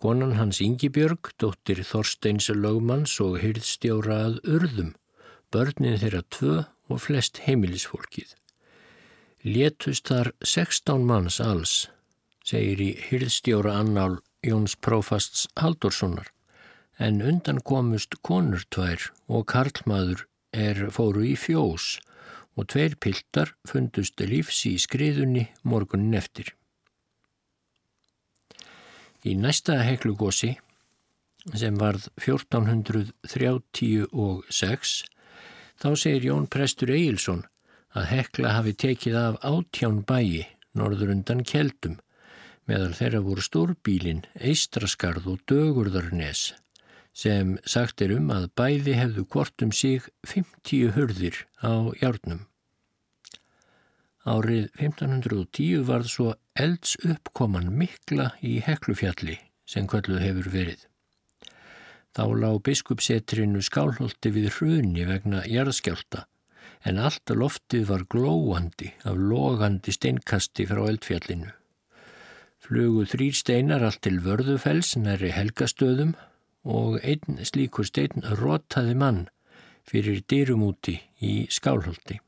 konan 0.00 0.38
hans 0.38 0.62
Ingibjörg, 0.64 1.34
dóttir 1.36 1.82
Þorsteins 1.84 2.48
Laugmanns 2.56 3.18
og 3.20 3.36
Hyrðstjóra 3.42 4.16
að 4.30 4.38
urðum, 4.48 4.94
börnin 5.52 6.00
þeirra 6.00 6.22
tvö 6.32 6.56
og 6.88 7.02
flest 7.04 7.42
heimilisfólkið. 7.44 8.32
Létust 9.44 10.08
þar 10.08 10.32
16 10.40 11.04
manns 11.04 11.36
alls, 11.44 11.74
segir 12.48 12.80
í 12.80 12.90
Hyrðstjóra 13.10 13.76
annál 13.82 14.22
Jóns 14.40 14.72
Prófasts 14.80 15.50
Haldurssonar 15.60 16.32
en 16.96 17.20
undan 17.20 17.60
komust 17.60 18.16
konur 18.24 18.64
tvær 18.72 19.10
og 19.28 19.44
karlmaður 19.52 20.24
er 20.52 20.90
fóru 20.94 21.24
í 21.26 21.36
fjós 21.38 21.98
og 22.58 22.66
tveir 22.72 22.96
piltar 23.00 23.54
fundust 23.68 24.20
lífs 24.20 24.66
í 24.68 24.78
skriðunni 24.82 25.44
morgunin 25.62 26.14
eftir. 26.18 26.46
Í 29.24 29.34
næsta 29.36 29.82
heklugósi 29.84 30.58
sem 31.56 31.78
varð 31.80 32.08
1436 32.20 35.04
þá 35.80 35.96
segir 35.96 36.24
Jón 36.28 36.46
Prestur 36.52 36.90
Egilson 36.92 37.42
að 37.96 38.04
hekla 38.12 38.48
hafi 38.58 38.72
tekið 38.84 39.14
af 39.20 39.34
átján 39.46 39.98
bæi 40.06 40.46
norður 40.76 41.12
undan 41.16 41.42
keldum 41.44 41.96
meðal 42.70 42.94
þeirra 42.94 43.20
voru 43.24 43.42
stórbílin, 43.42 44.22
eistraskarð 44.38 45.24
og 45.32 45.38
dögurðarnes 45.50 46.52
sem 47.20 47.56
sagt 47.68 48.00
er 48.04 48.14
um 48.16 48.30
að 48.32 48.48
bæði 48.56 48.94
hefðu 48.96 49.26
hvort 49.34 49.64
um 49.64 49.72
sig 49.76 50.06
50 50.24 50.94
hurðir 50.96 51.42
á 51.60 51.92
hjárnum. 52.00 52.46
Árið 54.24 54.68
1510 54.76 55.84
varð 55.88 56.08
svo 56.12 56.30
elds 56.60 56.96
uppkoman 57.04 57.70
mikla 57.76 58.30
í 58.44 58.58
Heklufjalli 58.64 59.36
sem 59.68 59.88
kvölluð 59.88 60.24
hefur 60.24 60.48
verið. 60.52 60.86
Þá 62.16 62.24
lág 62.42 62.58
biskupsetrinu 62.66 63.62
skálholti 63.62 64.32
við 64.34 64.50
hruni 64.56 65.06
vegna 65.08 65.44
jarðskjálta 65.46 66.26
en 66.88 66.98
allt 66.98 67.32
loftið 67.36 67.86
var 67.92 68.06
glóandi 68.12 68.94
af 69.04 69.20
logandi 69.20 69.92
steinkasti 69.94 70.66
frá 70.68 70.82
eldfjallinu. 70.88 71.52
Flugu 72.60 73.06
þrýr 73.08 73.36
steinar 73.36 73.84
allt 73.84 74.02
til 74.04 74.18
vörðufells 74.24 74.96
næri 75.00 75.32
helgastöðum 75.36 76.16
og 76.64 76.98
einn 77.02 77.40
slíkur 77.44 77.88
stein 77.88 78.24
rotaði 78.40 78.94
mann 78.94 79.26
fyrir 79.88 80.20
dyrumúti 80.28 80.98
í 81.20 81.46
skálholti. 81.50 82.20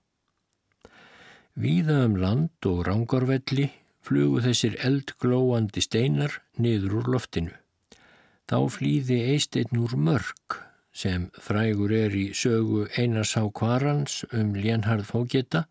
Víða 1.53 1.99
um 2.07 2.17
land 2.17 2.67
og 2.69 2.87
rángarvelli 2.89 3.69
flugu 4.03 4.41
þessir 4.45 4.79
eldglóandi 4.81 5.83
steinar 5.85 6.41
niður 6.57 7.03
úr 7.03 7.11
loftinu. 7.15 7.53
Þá 8.49 8.59
flýði 8.73 9.19
eisteinn 9.35 9.81
úr 9.81 9.95
mörg 9.97 10.57
sem 10.93 11.29
frægur 11.41 11.93
er 11.97 12.17
í 12.17 12.25
sögu 12.37 12.87
Einars 12.99 13.35
Há 13.39 13.47
Kvarans 13.53 14.23
um 14.33 14.55
Lénhard 14.57 15.07
Fógeta. 15.09 15.67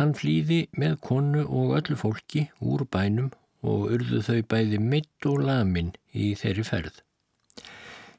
Hann 0.00 0.14
flýði 0.14 0.66
með 0.76 0.98
konu 1.04 1.44
og 1.44 1.76
öllu 1.78 1.96
fólki 1.98 2.48
úr 2.60 2.84
bænum 2.90 3.30
og 3.62 3.88
urðu 3.94 4.22
þau 4.24 4.40
bæði 4.52 4.80
mitt 4.82 5.28
og 5.28 5.44
lamin 5.44 5.92
í 6.12 6.34
þeirri 6.38 6.66
ferð. 6.66 7.02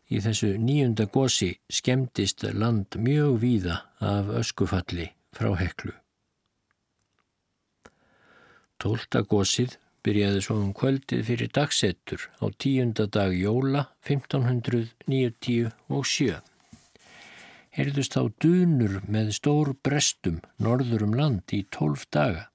Í 0.09 0.17
þessu 0.25 0.55
nýjunda 0.57 1.05
gósi 1.13 1.51
skemmtist 1.69 2.41
land 2.57 2.97
mjög 2.97 3.35
víða 3.43 3.75
af 4.01 4.25
öskufalli 4.41 5.13
frá 5.37 5.53
heklu. 5.59 5.93
Tólta 8.81 9.21
gósið 9.21 9.77
byrjaði 10.05 10.41
svo 10.41 10.55
um 10.63 10.73
kvöldið 10.73 11.25
fyrir 11.27 11.49
dagsettur 11.53 12.21
á 12.41 12.45
tíunda 12.57 13.05
dag 13.11 13.33
jóla 13.35 13.85
1597. 14.07 16.41
Herðust 17.77 18.17
á 18.17 18.25
dunur 18.41 19.01
með 19.05 19.31
stór 19.37 19.67
brestum 19.85 20.41
norður 20.57 21.03
um 21.05 21.13
land 21.19 21.43
í 21.53 21.61
tólf 21.69 22.09
daga. 22.09 22.49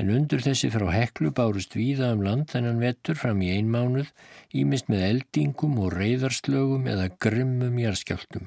En 0.00 0.08
undur 0.08 0.40
þessi 0.40 0.70
frá 0.72 0.86
heklu 0.94 1.28
bárust 1.36 1.74
víða 1.76 2.14
um 2.14 2.22
land 2.24 2.46
þennan 2.48 2.78
vettur 2.80 3.18
fram 3.20 3.42
í 3.44 3.50
einmánuð 3.58 4.08
ímist 4.56 4.88
með 4.88 5.02
eldingum 5.10 5.74
og 5.82 5.92
reyðarslögum 5.92 6.86
eða 6.88 7.10
grimmum 7.20 7.76
jarðskjáltum. 7.82 8.46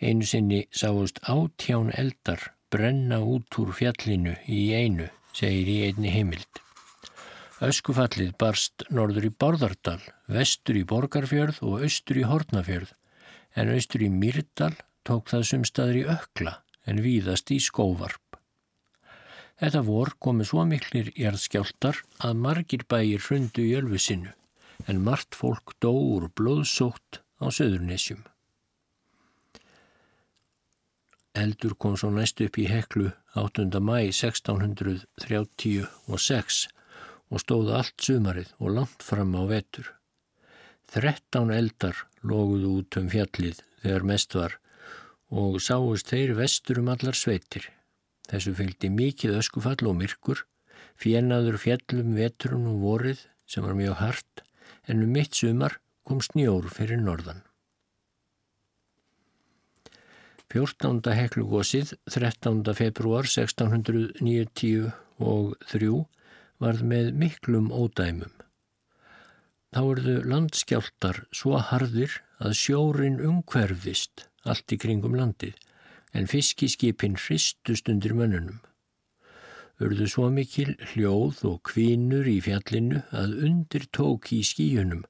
Einu 0.00 0.24
sinni 0.28 0.62
sáust 0.72 1.20
átján 1.28 1.92
eldar 2.00 2.52
brenna 2.72 3.20
út 3.20 3.60
úr 3.60 3.74
fjallinu 3.76 4.38
í 4.48 4.62
einu 4.72 5.10
segir 5.36 5.68
í 5.68 5.76
einni 5.90 6.14
heimild. 6.14 6.62
Öskufallið 7.66 8.34
barst 8.40 8.84
norður 8.92 9.28
í 9.28 9.32
Borðardal, 9.32 10.00
vestur 10.32 10.80
í 10.80 10.84
Borgarfjörð 10.88 11.62
og 11.64 11.84
austur 11.84 12.20
í 12.20 12.26
Hortnafjörð, 12.28 12.92
en 13.56 13.72
austur 13.72 14.04
í 14.04 14.12
Myrdal 14.12 14.74
tók 15.08 15.28
það 15.32 15.48
sumstaður 15.52 16.00
í 16.02 16.06
Ökla 16.16 16.60
en 16.88 17.04
víðast 17.04 17.52
í 17.52 17.60
Skóvarp. 17.60 18.25
Þetta 19.56 19.80
vor 19.86 20.10
komi 20.20 20.44
svo 20.44 20.66
miklir 20.68 21.14
jarðskjáltar 21.16 22.02
að 22.28 22.40
margir 22.44 22.82
bæir 22.88 23.22
hrundu 23.24 23.62
í 23.64 23.74
ölfu 23.78 23.98
sinu, 24.04 24.32
en 24.84 25.04
margt 25.04 25.34
fólk 25.38 25.72
dó 25.80 25.92
úr 25.96 26.28
blóðsótt 26.36 27.22
á 27.40 27.48
söðurnesjum. 27.48 28.20
Eldur 31.36 31.76
kom 31.76 31.96
svo 32.00 32.10
næst 32.12 32.40
upp 32.44 32.58
í 32.60 32.66
heklu 32.68 33.10
8. 33.36 33.80
mæ 33.80 34.08
1636 34.08 36.68
og 37.28 37.40
stóð 37.42 37.72
allt 37.76 38.00
sumarið 38.00 38.50
og 38.56 38.70
langt 38.78 39.02
fram 39.04 39.36
á 39.36 39.44
vetur. 39.50 39.86
Þrettán 40.92 41.50
eldar 41.52 41.96
loguðu 42.22 42.68
út 42.80 42.96
um 43.00 43.08
fjallið 43.12 43.58
þegar 43.82 44.02
mest 44.12 44.30
var 44.38 44.52
og 45.28 45.60
sáust 45.60 46.08
þeir 46.12 46.30
vestur 46.38 46.78
um 46.80 46.88
allar 46.92 47.16
sveitir. 47.18 47.75
Þessu 48.30 48.52
fylgdi 48.58 48.88
mikið 48.90 49.38
öskufall 49.38 49.86
og 49.86 49.96
myrkur, 50.00 50.38
fjenaður 50.98 51.56
fjallum 51.62 52.14
veturinn 52.18 52.66
og 52.70 52.80
vorið 52.82 53.20
sem 53.46 53.62
var 53.62 53.76
mjög 53.78 53.96
hart 54.00 54.42
en 54.90 55.02
um 55.04 55.12
mitt 55.14 55.34
sumar 55.34 55.78
kom 56.06 56.20
snjór 56.22 56.64
fyrir 56.72 57.00
norðan. 57.02 57.42
14. 60.54 61.02
heklugósið 61.18 61.94
13. 62.06 62.62
februar 62.78 63.26
1693 63.26 64.92
varð 66.62 66.82
með 66.86 67.10
miklum 67.18 67.66
ódæmum. 67.74 68.30
Þá 69.74 69.80
erðu 69.82 70.16
landskjáltar 70.30 71.18
svo 71.34 71.58
harðir 71.60 72.22
að 72.38 72.54
sjórin 72.56 73.18
umhverfist 73.20 74.28
allt 74.46 74.72
í 74.72 74.78
kringum 74.80 75.14
landið 75.18 75.58
en 76.16 76.30
fiskiskipin 76.30 77.18
hristust 77.20 77.90
undir 77.92 78.14
mönnunum. 78.16 78.62
Urðu 79.76 80.06
svo 80.08 80.30
mikil 80.32 80.72
hljóð 80.92 81.42
og 81.50 81.58
kvinur 81.68 82.24
í 82.30 82.38
fjallinu 82.40 83.02
að 83.12 83.36
undir 83.44 83.84
tók 83.92 84.30
í 84.32 84.40
skíunum 84.40 85.04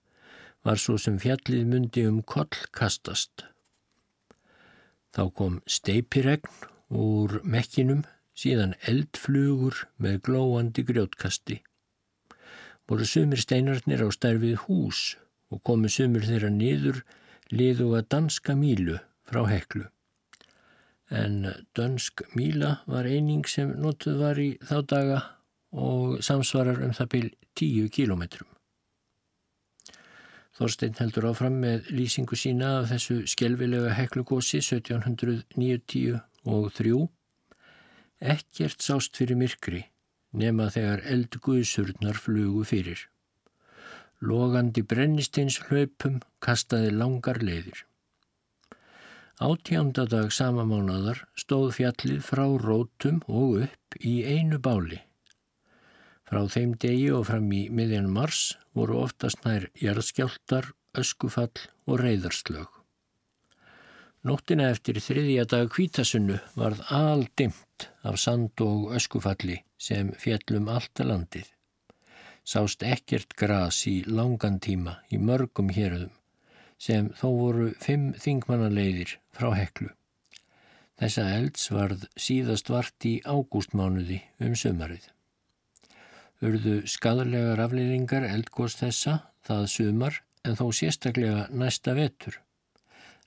var 0.67 0.81
svo 0.83 0.97
sem 0.99 1.21
fjallið 1.23 1.69
myndi 1.71 2.03
um 2.11 2.19
koll 2.27 2.59
kastast. 2.75 3.47
Þá 5.15 5.23
kom 5.39 5.61
steipiregn 5.71 6.51
úr 6.91 7.39
mekkinum, 7.47 8.03
síðan 8.37 8.75
eldflugur 8.91 9.87
með 10.03 10.19
glóandi 10.27 10.83
grjótkasti. 10.85 11.63
Voru 12.87 13.07
sumir 13.09 13.41
steinarnir 13.41 14.03
á 14.03 14.09
stærfið 14.13 14.67
hús 14.67 15.17
og 15.51 15.63
komu 15.63 15.89
sumir 15.89 16.27
þeirra 16.27 16.51
niður 16.53 17.05
liðuga 17.55 18.03
danska 18.03 18.59
mílu 18.59 18.99
frá 19.25 19.47
heklu. 19.49 19.87
En 21.11 21.47
dansk 21.79 22.25
míla 22.35 22.81
var 22.91 23.07
eining 23.07 23.47
sem 23.47 23.73
notuð 23.79 24.21
var 24.25 24.41
í 24.43 24.51
þá 24.59 24.77
daga 24.91 25.23
og 25.71 26.19
samsvarar 26.25 26.83
um 26.83 26.95
það 26.97 27.11
byrj 27.15 27.33
tíu 27.55 27.89
kílometrum. 27.93 28.49
Þorstein 30.57 30.97
heldur 30.97 31.29
áfram 31.31 31.59
með 31.61 31.91
lýsingu 31.93 32.37
sína 32.39 32.79
af 32.81 32.89
þessu 32.91 33.19
skjelvilega 33.29 33.93
heklugósi 33.99 34.63
1790 34.63 36.17
og 36.49 36.71
3. 36.79 37.03
Ekkert 38.35 38.81
sást 38.81 39.21
fyrir 39.21 39.37
myrkri 39.37 39.83
nema 40.33 40.71
þegar 40.73 41.05
eldguðsurnar 41.13 42.17
flugu 42.21 42.65
fyrir. 42.65 43.03
Logandi 44.25 44.81
brennistins 44.81 45.59
hlaupum 45.69 46.23
kastaði 46.41 46.95
langar 46.97 47.43
leiðir. 47.45 47.85
Átjándadag 49.37 50.31
samamánadar 50.33 51.19
stóð 51.37 51.75
fjallið 51.77 52.23
frá 52.25 52.47
rótum 52.57 53.19
og 53.29 53.67
upp 53.67 53.99
í 54.01 54.15
einu 54.25 54.57
báli. 54.57 55.03
Frá 56.25 56.41
þeim 56.49 56.73
degi 56.81 57.11
og 57.13 57.27
fram 57.29 57.51
í 57.53 57.67
miðjan 57.69 58.09
mars 58.09 58.57
voru 58.73 58.97
oftast 59.03 59.45
nær 59.45 59.69
jarðskjáltar, 59.77 60.71
öskufall 60.97 61.53
og 61.85 62.01
reyðarslög. 62.01 62.73
Nóttina 64.25 64.71
eftir 64.73 65.05
þriðja 65.05 65.45
dag 65.53 65.69
kvítasunnu 65.69 66.41
varð 66.57 66.81
aldimt 66.89 67.91
af 68.09 68.17
sand 68.17 68.65
og 68.65 68.95
öskufalli 68.97 69.61
sem 69.77 70.15
fjallum 70.17 70.73
alltaf 70.73 71.13
landið. 71.13 71.53
Sást 72.41 72.81
ekkert 72.81 73.37
gras 73.37 73.85
í 73.85 74.01
langan 74.09 74.63
tíma 74.65 75.03
í 75.13 75.21
mörgum 75.21 75.69
héröðum 75.69 76.17
sem 76.79 77.11
þó 77.19 77.29
voru 77.41 77.69
fimm 77.81 78.13
þingmannaleiðir 78.21 79.17
frá 79.33 79.51
heklu. 79.57 79.91
Þessa 80.97 81.27
elds 81.37 81.69
varð 81.73 82.07
síðast 82.17 82.73
vart 82.73 83.05
í 83.05 83.19
ágústmánuði 83.25 84.23
um 84.41 84.57
sömarið 84.57 85.11
urðu 86.45 86.83
skadalegar 86.91 87.61
aflýringar 87.65 88.27
eldgóðs 88.29 88.77
þessa 88.81 89.19
það 89.47 89.69
sumar 89.73 90.19
en 90.45 90.59
þó 90.59 90.67
sérstaklega 90.79 91.47
næsta 91.51 91.95
vetur. 91.97 92.41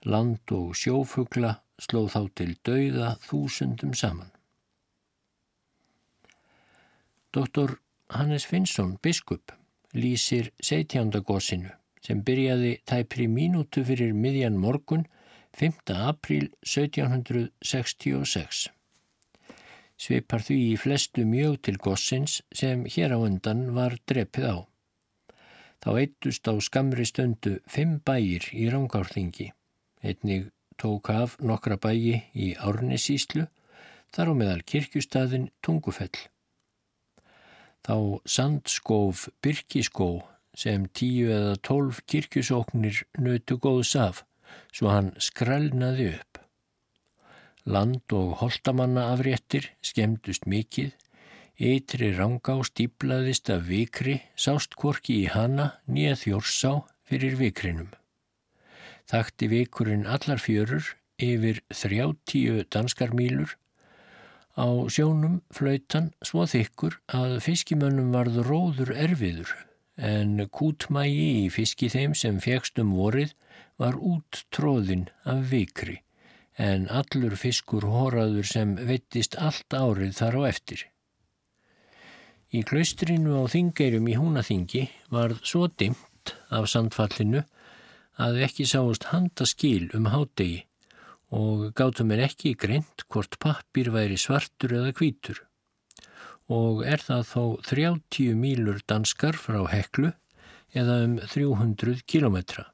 Land 0.06 0.52
og 0.56 0.76
sjófugla 0.78 1.58
slóð 1.82 2.14
þá 2.14 2.22
til 2.40 2.52
dauða 2.64 3.16
þúsundum 3.26 3.96
saman. 3.96 4.32
Dr. 7.36 7.78
Hannes 8.10 8.46
Finnsson, 8.50 8.98
biskup, 9.04 9.52
lýsir 9.94 10.50
setjandagósinu 10.62 11.79
sem 12.06 12.24
byrjaði 12.26 12.74
tæpri 12.90 13.28
mínútu 13.28 13.84
fyrir 13.86 14.14
miðjan 14.14 14.58
morgun 14.58 15.06
5. 15.60 15.74
apríl 15.94 16.50
1766 16.64 18.70
svipar 20.00 20.44
því 20.46 20.58
í 20.72 20.76
flestu 20.80 21.26
mjög 21.28 21.60
til 21.68 21.78
gossins 21.84 22.40
sem 22.56 22.86
hér 22.88 23.16
á 23.16 23.20
undan 23.20 23.70
var 23.76 23.98
drepið 24.08 24.48
á. 24.48 24.58
Þá 25.84 25.90
eittust 26.02 26.48
á 26.48 26.56
skamri 26.64 27.06
stundu 27.08 27.60
fimm 27.68 28.00
bæir 28.08 28.48
í 28.56 28.68
Rángárþingi. 28.72 29.52
Einnig 30.04 30.50
tók 30.80 31.12
af 31.12 31.36
nokkra 31.44 31.76
bæi 31.80 32.32
í 32.32 32.56
Árnesíslu, 32.56 33.48
þar 34.16 34.32
á 34.32 34.34
meðal 34.40 34.64
kirkjustadin 34.64 35.50
Tungufell. 35.64 36.16
Þá 37.84 38.20
sandskóf 38.28 39.28
Birkiskó 39.44 40.24
sem 40.60 40.88
tíu 40.92 41.30
eða 41.32 41.56
tólf 41.64 42.02
kirkjusóknir 42.12 43.04
nötu 43.24 43.56
góðs 43.64 43.94
af, 43.96 44.24
svo 44.76 44.92
hann 44.92 45.14
skrælnaði 45.22 46.10
upp. 46.18 46.42
Land 47.70 48.16
og 48.16 48.40
holtamanna 48.42 49.06
afréttir 49.14 49.70
skemmdust 49.86 50.48
mikið, 50.50 50.92
ytri 51.60 52.12
ranga 52.18 52.58
og 52.60 52.68
stíblaðist 52.70 53.52
af 53.54 53.68
vikri 53.70 54.18
sást 54.36 54.76
korki 54.80 55.22
í 55.24 55.32
hana 55.32 55.72
nýja 55.88 56.18
þjórsá 56.24 56.74
fyrir 57.08 57.40
vikrinum. 57.40 57.90
Þakti 59.10 59.50
vikurinn 59.52 60.08
allar 60.08 60.42
fjörur 60.44 60.94
yfir 61.20 61.64
þrjáttíu 61.74 62.64
danskarmílur 62.72 63.56
Á 64.60 64.68
sjónum 64.92 65.40
flautan 65.56 66.10
svo 66.26 66.44
þykkur 66.50 66.98
að 67.16 67.38
fiskimönnum 67.46 68.10
varð 68.12 68.42
róður 68.44 68.90
erfiður 68.92 69.54
en 70.00 70.46
kútmægi 70.48 71.30
í 71.46 71.48
fiski 71.54 71.90
þeim 71.92 72.16
sem 72.16 72.40
fegst 72.44 72.80
um 72.80 72.94
vorið 72.96 73.34
var 73.80 73.98
út 74.00 74.46
tróðin 74.56 75.08
af 75.24 75.50
vikri 75.52 76.00
en 76.60 76.88
allur 76.92 77.38
fiskur 77.40 77.86
horaður 77.88 78.48
sem 78.48 78.76
vettist 78.88 79.38
allt 79.40 79.76
árið 79.76 80.16
þar 80.18 80.38
á 80.40 80.42
eftir. 80.50 80.82
Í 82.52 82.66
klaustrinu 82.68 83.40
á 83.40 83.44
þingeirum 83.48 84.10
í 84.12 84.18
húnaþingi 84.20 84.88
varð 85.14 85.44
svo 85.48 85.68
dimt 85.70 86.34
af 86.52 86.68
sandfallinu 86.72 87.46
að 88.20 88.42
ekki 88.48 88.66
sáust 88.68 89.08
handaskil 89.14 89.88
um 89.96 90.10
hádegi 90.12 90.66
og 91.32 91.70
gátum 91.78 92.12
en 92.12 92.26
ekki 92.26 92.56
greint 92.60 93.06
hvort 93.08 93.38
pappir 93.40 93.92
væri 93.94 94.18
svartur 94.20 94.74
eða 94.82 94.96
kvítur. 94.98 95.46
Og 96.50 96.82
er 96.88 97.02
það 97.06 97.24
þó 97.30 97.44
30 97.70 98.36
mílur 98.40 98.82
danskar 98.90 99.38
frá 99.38 99.62
heklu 99.70 100.12
eða 100.74 101.00
um 101.06 101.18
300 101.22 102.04
kilometra. 102.10 102.70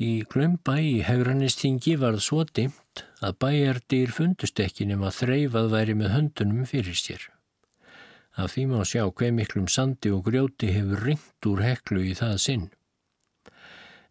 Í 0.00 0.24
Glömbæ 0.32 0.78
í 0.80 0.96
Haurannistingi 1.04 1.94
varð 2.00 2.24
svo 2.24 2.46
dimt 2.48 3.04
að 3.20 3.36
bæjardyr 3.44 4.14
fundust 4.16 4.62
ekki 4.64 4.88
nema 4.88 5.12
þreifað 5.12 5.70
væri 5.74 5.96
með 6.00 6.14
höndunum 6.16 6.66
fyrir 6.66 6.96
sér. 6.96 7.28
Af 8.40 8.54
því 8.54 8.66
má 8.70 8.80
sjá 8.88 9.04
hver 9.06 9.34
miklum 9.36 9.68
sandi 9.68 10.10
og 10.14 10.24
grjóti 10.26 10.72
hefur 10.72 11.04
ringt 11.10 11.50
úr 11.50 11.64
heklu 11.66 12.06
í 12.08 12.14
það 12.16 12.38
sinn 12.40 12.70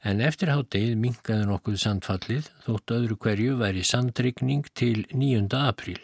en 0.07 0.21
eftir 0.23 0.51
háttegið 0.53 0.95
mingaði 0.99 1.47
nokkuð 1.49 1.79
sandfallið 1.81 2.47
þótt 2.65 2.93
öðru 2.95 3.17
hverju 3.19 3.57
væri 3.59 3.83
sandrykning 3.83 4.69
til 4.73 5.03
9. 5.11 5.49
apríl. 5.59 5.99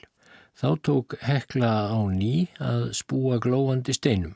Þá 0.55 0.69
tók 0.87 1.15
hekla 1.19 1.71
á 1.91 1.99
ný 2.07 2.47
að 2.63 2.89
spúa 2.95 3.39
glóandi 3.43 3.95
steinum. 3.95 4.35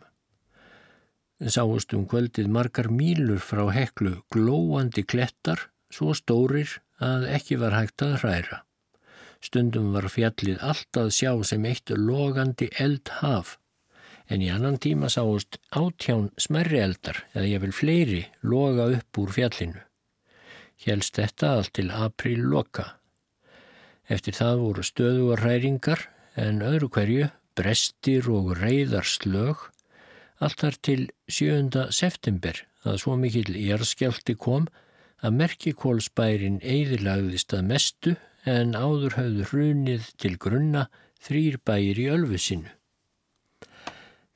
Sáust 1.39 1.95
um 1.95 2.03
kvöldið 2.11 2.49
margar 2.51 2.89
mílur 2.91 3.39
frá 3.39 3.63
heklu 3.71 4.17
glóandi 4.33 5.05
klettar, 5.07 5.69
svo 5.87 6.11
stórir 6.11 6.81
að 6.99 7.29
ekki 7.37 7.55
var 7.61 7.77
hægt 7.77 8.03
að 8.03 8.17
hræra. 8.19 8.59
Stundum 9.39 9.93
var 9.95 10.09
fjallið 10.11 10.59
allt 10.59 10.99
að 10.99 11.13
sjá 11.15 11.31
sem 11.47 11.63
eitt 11.65 11.93
logandi 11.95 12.67
eldhaf 12.83 13.55
en 14.29 14.43
í 14.45 14.49
annan 14.53 14.77
tíma 14.77 15.09
sáust 15.09 15.57
átján 15.73 16.29
smerri 16.37 16.79
eldar 16.83 17.23
eða 17.33 17.47
ég 17.49 17.63
vil 17.63 17.73
fleiri 17.73 18.21
loga 18.45 18.85
upp 18.99 19.21
úr 19.23 19.33
fjallinu. 19.33 19.81
Hjelst 20.79 21.17
þetta 21.17 21.55
allt 21.57 21.73
til 21.75 21.89
apríl 21.91 22.45
loka. 22.51 22.98
Eftir 24.09 24.33
það 24.33 24.61
voru 24.63 24.85
stöðuar 24.85 25.43
hræringar 25.43 26.07
en 26.39 26.63
öðru 26.65 26.89
hverju 26.95 27.27
brestir 27.59 28.29
og 28.33 28.55
reyðar 28.57 29.05
slög 29.05 29.67
allt 30.39 30.63
þar 30.63 30.77
til 30.87 31.01
7. 31.29 31.89
september 31.93 32.63
að 32.87 33.01
svo 33.03 33.17
mikill 33.19 33.51
jarðskjálti 33.53 34.35
kom 34.39 34.65
að 35.19 35.35
merkikólsbærin 35.41 36.57
eðilagðist 36.63 37.53
að 37.53 37.67
mestu 37.73 38.15
en 38.47 38.73
áður 38.73 39.17
hafðu 39.19 39.47
hrunið 39.51 40.09
til 40.17 40.33
grunna 40.41 40.87
þrýr 41.27 41.59
bæir 41.67 41.99
í 41.99 42.07
ölfu 42.15 42.39
sinu. 42.39 42.71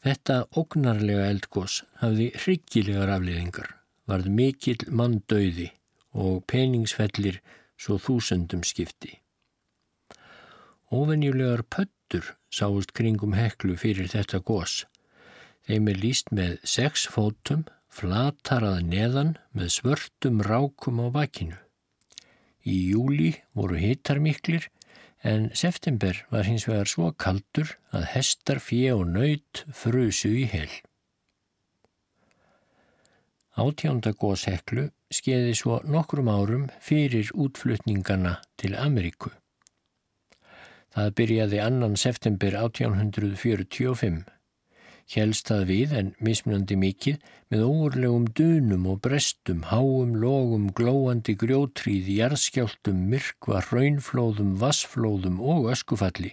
Þetta 0.04 0.42
ógnarlega 0.60 1.30
eldgós 1.32 1.80
hafði 2.04 2.30
hryggilegar 2.36 3.14
afliðingar, 3.16 3.70
varð 4.06 4.28
mikill 4.28 4.84
manndauði 4.92 5.72
og 6.12 6.44
peningsfellir 6.52 7.40
svo 7.80 7.96
þúsundum 7.98 8.68
skipti. 8.68 9.23
Óvenjulegar 10.94 11.64
pöttur 11.74 12.36
sáist 12.54 12.92
kringum 12.94 13.34
heklu 13.34 13.74
fyrir 13.82 14.12
þetta 14.12 14.44
gós. 14.46 14.84
Þeim 15.66 15.90
er 15.90 15.98
líst 15.98 16.30
með 16.30 16.60
sex 16.70 17.08
fótum, 17.10 17.64
flatarað 17.90 18.84
neðan 18.92 19.34
með 19.58 19.74
svörtum 19.78 20.44
rákum 20.46 21.02
á 21.02 21.08
bakinu. 21.16 21.58
Í 22.62 22.94
júli 22.94 23.34
voru 23.58 23.80
hitarmiklir 23.82 24.70
en 25.24 25.50
september 25.58 26.20
var 26.30 26.46
hins 26.46 26.68
vegar 26.70 26.90
svo 26.92 27.12
kaldur 27.18 27.74
að 27.96 28.10
hestar, 28.14 28.62
fjö 28.62 29.00
og 29.00 29.06
nöyt 29.16 29.66
frusu 29.74 30.30
í 30.44 30.46
hel. 30.52 30.70
Átjánda 33.58 34.14
góðseklu 34.18 34.92
skeiði 35.14 35.54
svo 35.58 35.80
nokkrum 35.86 36.30
árum 36.30 36.68
fyrir 36.82 37.34
útflutningana 37.34 38.40
til 38.58 38.78
Ameríku. 38.78 39.34
Það 40.94 41.14
byrjaði 41.18 41.60
annan 41.64 41.96
september 41.98 42.54
1845 42.60 44.24
Hjelst 45.14 45.50
það 45.52 45.64
við 45.68 45.94
en 46.00 46.10
mismunandi 46.24 46.76
mikið 46.80 47.18
með 47.52 47.64
óurlegum 47.68 48.24
dunum 48.40 48.86
og 48.94 49.02
brestum, 49.04 49.66
háum, 49.68 50.16
logum, 50.18 50.70
glóandi 50.72 51.36
grjótríð, 51.38 52.08
jarðskjáltum, 52.16 53.02
myrkva, 53.12 53.60
raunflóðum, 53.68 54.56
vassflóðum 54.62 55.42
og 55.44 55.68
öskufalli. 55.74 56.32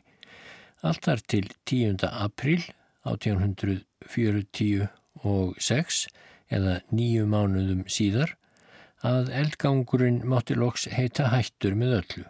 Allt 0.86 1.04
þar 1.08 1.20
til 1.26 1.46
10. 1.68 2.06
april 2.08 2.62
1846 3.10 6.06
eða 6.50 6.80
nýju 6.94 7.26
mánuðum 7.28 7.84
síðar 7.90 8.36
að 9.04 9.30
eldgangurinn 9.34 10.28
mátti 10.28 10.54
loks 10.54 10.88
heita 10.92 11.28
hættur 11.34 11.74
með 11.74 11.90
öllu. 12.00 12.24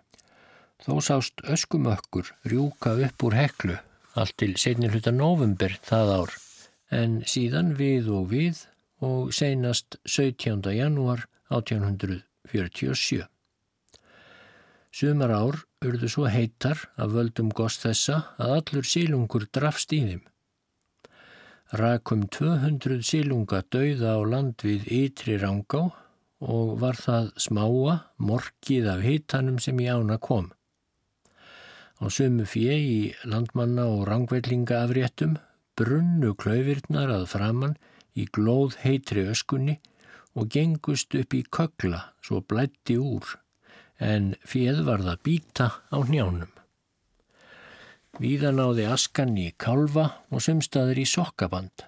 Þó 0.81 0.95
sást 1.05 1.43
öskumökkur 1.45 2.31
rjúka 2.49 2.95
upp 3.07 3.25
úr 3.29 3.35
heklu 3.37 3.77
allt 4.17 4.37
til 4.41 4.55
setni 4.57 4.89
hluta 4.89 5.13
november 5.13 5.75
það 5.85 6.13
ár 6.17 6.37
en 7.01 7.19
síðan 7.29 7.75
við 7.79 8.09
og 8.17 8.31
við 8.31 8.63
og 9.05 9.35
seinast 9.37 9.99
17. 10.05 10.65
janúar 10.73 11.27
1847. 11.53 13.27
Sumar 14.91 15.33
ár 15.37 15.61
urðu 15.85 16.09
svo 16.11 16.27
heitar 16.33 16.81
af 16.97 17.13
völdum 17.15 17.51
gost 17.55 17.85
þessa 17.85 18.17
að 18.41 18.55
allur 18.57 18.89
sílungur 18.89 19.47
drafst 19.53 19.93
í 19.97 20.01
þeim. 20.07 20.23
Rakum 21.77 22.25
200 22.27 23.05
sílunga 23.07 23.61
dauða 23.71 24.17
á 24.17 24.21
land 24.27 24.65
við 24.67 24.89
ytri 24.91 25.37
rangá 25.39 25.91
og 26.41 26.81
var 26.81 26.97
það 26.97 27.31
smáa, 27.37 27.95
morgið 28.17 28.89
af 28.91 29.05
hitanum 29.05 29.61
sem 29.63 29.79
í 29.79 29.87
ána 29.93 30.19
kom. 30.19 30.49
Á 32.01 32.09
sömu 32.09 32.47
fjö 32.49 32.75
í 32.81 32.99
landmanna 33.29 33.85
og 33.93 34.07
rangvellinga 34.09 34.81
afréttum 34.87 35.37
brunnu 35.77 36.33
klauvirnar 36.41 37.13
að 37.13 37.27
framann 37.35 37.77
í 38.17 38.25
glóð 38.37 38.79
heitri 38.85 39.27
öskunni 39.29 39.77
og 40.33 40.49
gengust 40.55 41.15
upp 41.21 41.37
í 41.37 41.43
kögla 41.57 42.01
svo 42.25 42.41
blætti 42.41 42.97
úr 42.97 43.37
en 44.01 44.33
fjöð 44.49 44.83
var 44.89 45.05
það 45.05 45.23
býta 45.29 45.67
á 45.93 45.99
njánum. 46.09 46.51
Víðan 48.21 48.61
áði 48.65 48.89
askan 48.89 49.37
í 49.39 49.51
kalva 49.61 50.07
og 50.33 50.43
sumstaður 50.45 51.03
í 51.05 51.07
sokkaband. 51.07 51.85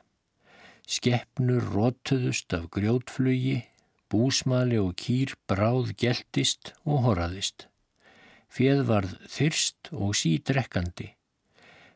Skeppnur 0.87 1.65
rótuðust 1.73 2.53
af 2.57 2.69
grjótflugi, 2.75 3.63
búsmali 4.13 4.79
og 4.81 4.95
kýr 5.01 5.35
bráð 5.49 5.95
geltist 5.97 6.75
og 6.85 7.07
horaðist. 7.09 7.72
Fjöð 8.53 8.83
varð 8.85 9.13
þyrst 9.33 9.89
og 9.97 10.11
sídrekkandi. 10.19 11.07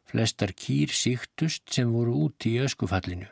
Flestar 0.09 0.55
kýr 0.57 0.93
síktust 0.95 1.67
sem 1.75 1.91
voru 1.93 2.15
úti 2.27 2.55
í 2.57 2.63
öskufallinu. 2.65 3.27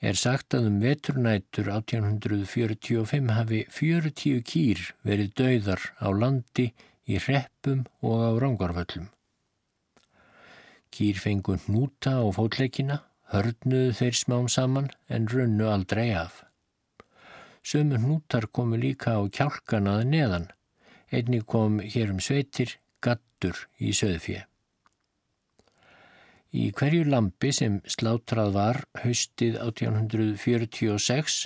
Er 0.00 0.16
sagt 0.16 0.56
að 0.56 0.70
um 0.70 0.78
veturnætur 0.80 1.68
1845 1.74 3.28
hafi 3.36 3.60
40 3.76 4.40
kýr 4.48 4.86
verið 5.04 5.34
dauðar 5.40 5.84
á 6.00 6.08
landi 6.16 6.70
í 7.04 7.20
reppum 7.26 7.84
og 8.00 8.24
á 8.24 8.30
rángarvöllum. 8.40 9.12
Kýr 10.88 11.20
fengu 11.20 11.58
hnúta 11.66 12.16
á 12.20 12.24
fótleikina, 12.32 13.02
hörnuðu 13.36 13.92
þeir 14.00 14.16
smám 14.16 14.48
saman 14.48 14.92
en 15.12 15.28
runnu 15.28 15.68
aldrei 15.68 16.08
af. 16.16 16.44
Sömu 17.60 18.00
hnútar 18.00 18.48
komu 18.48 18.80
líka 18.80 19.18
á 19.18 19.22
kjálkanaði 19.28 20.12
neðan 20.14 20.52
Einni 21.12 21.40
kom 21.46 21.78
hér 21.78 22.10
um 22.10 22.20
sveitir 22.20 22.78
gattur 23.04 23.66
í 23.78 23.92
söðfjö. 23.94 24.42
Í 26.56 26.70
hverju 26.72 27.04
lampi 27.06 27.52
sem 27.52 27.80
slátrað 27.90 28.54
var 28.56 28.78
haustið 29.02 29.58
1846 29.60 31.44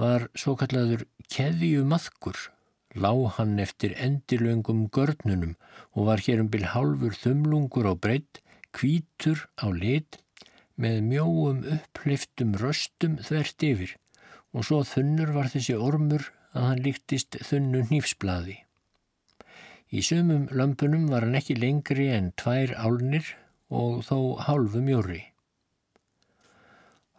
var 0.00 0.28
svo 0.38 0.54
kallaður 0.60 1.04
keðju 1.32 1.84
maðkur, 1.90 2.36
lá 2.94 3.12
hann 3.36 3.58
eftir 3.62 3.96
endilöngum 3.98 4.86
görnunum 4.94 5.56
og 5.92 6.10
var 6.10 6.22
hér 6.26 6.44
um 6.44 6.50
byrj 6.52 6.70
halfur 6.74 7.16
þumlungur 7.18 7.90
á 7.90 7.94
breytt, 7.94 8.40
kvítur 8.74 9.46
á 9.58 9.68
lit 9.70 10.20
með 10.80 11.00
mjóum 11.10 11.62
uppliftum 11.76 12.54
röstum 12.58 13.18
þvert 13.22 13.66
yfir 13.68 13.96
og 14.54 14.66
svo 14.66 14.82
þunnur 14.86 15.34
var 15.34 15.50
þessi 15.52 15.76
ormur 15.78 16.30
að 16.54 16.68
hann 16.68 16.84
líktist 16.86 17.38
þunnu 17.42 17.84
nýfsblaði. 17.90 18.63
Í 19.94 20.00
sumum 20.02 20.48
lömpunum 20.50 21.06
var 21.12 21.22
hann 21.22 21.38
ekki 21.38 21.54
lengri 21.54 22.08
en 22.10 22.32
tvær 22.40 22.72
álnir 22.82 23.28
og 23.70 24.00
þó 24.08 24.18
hálfu 24.42 24.80
mjóri. 24.82 25.20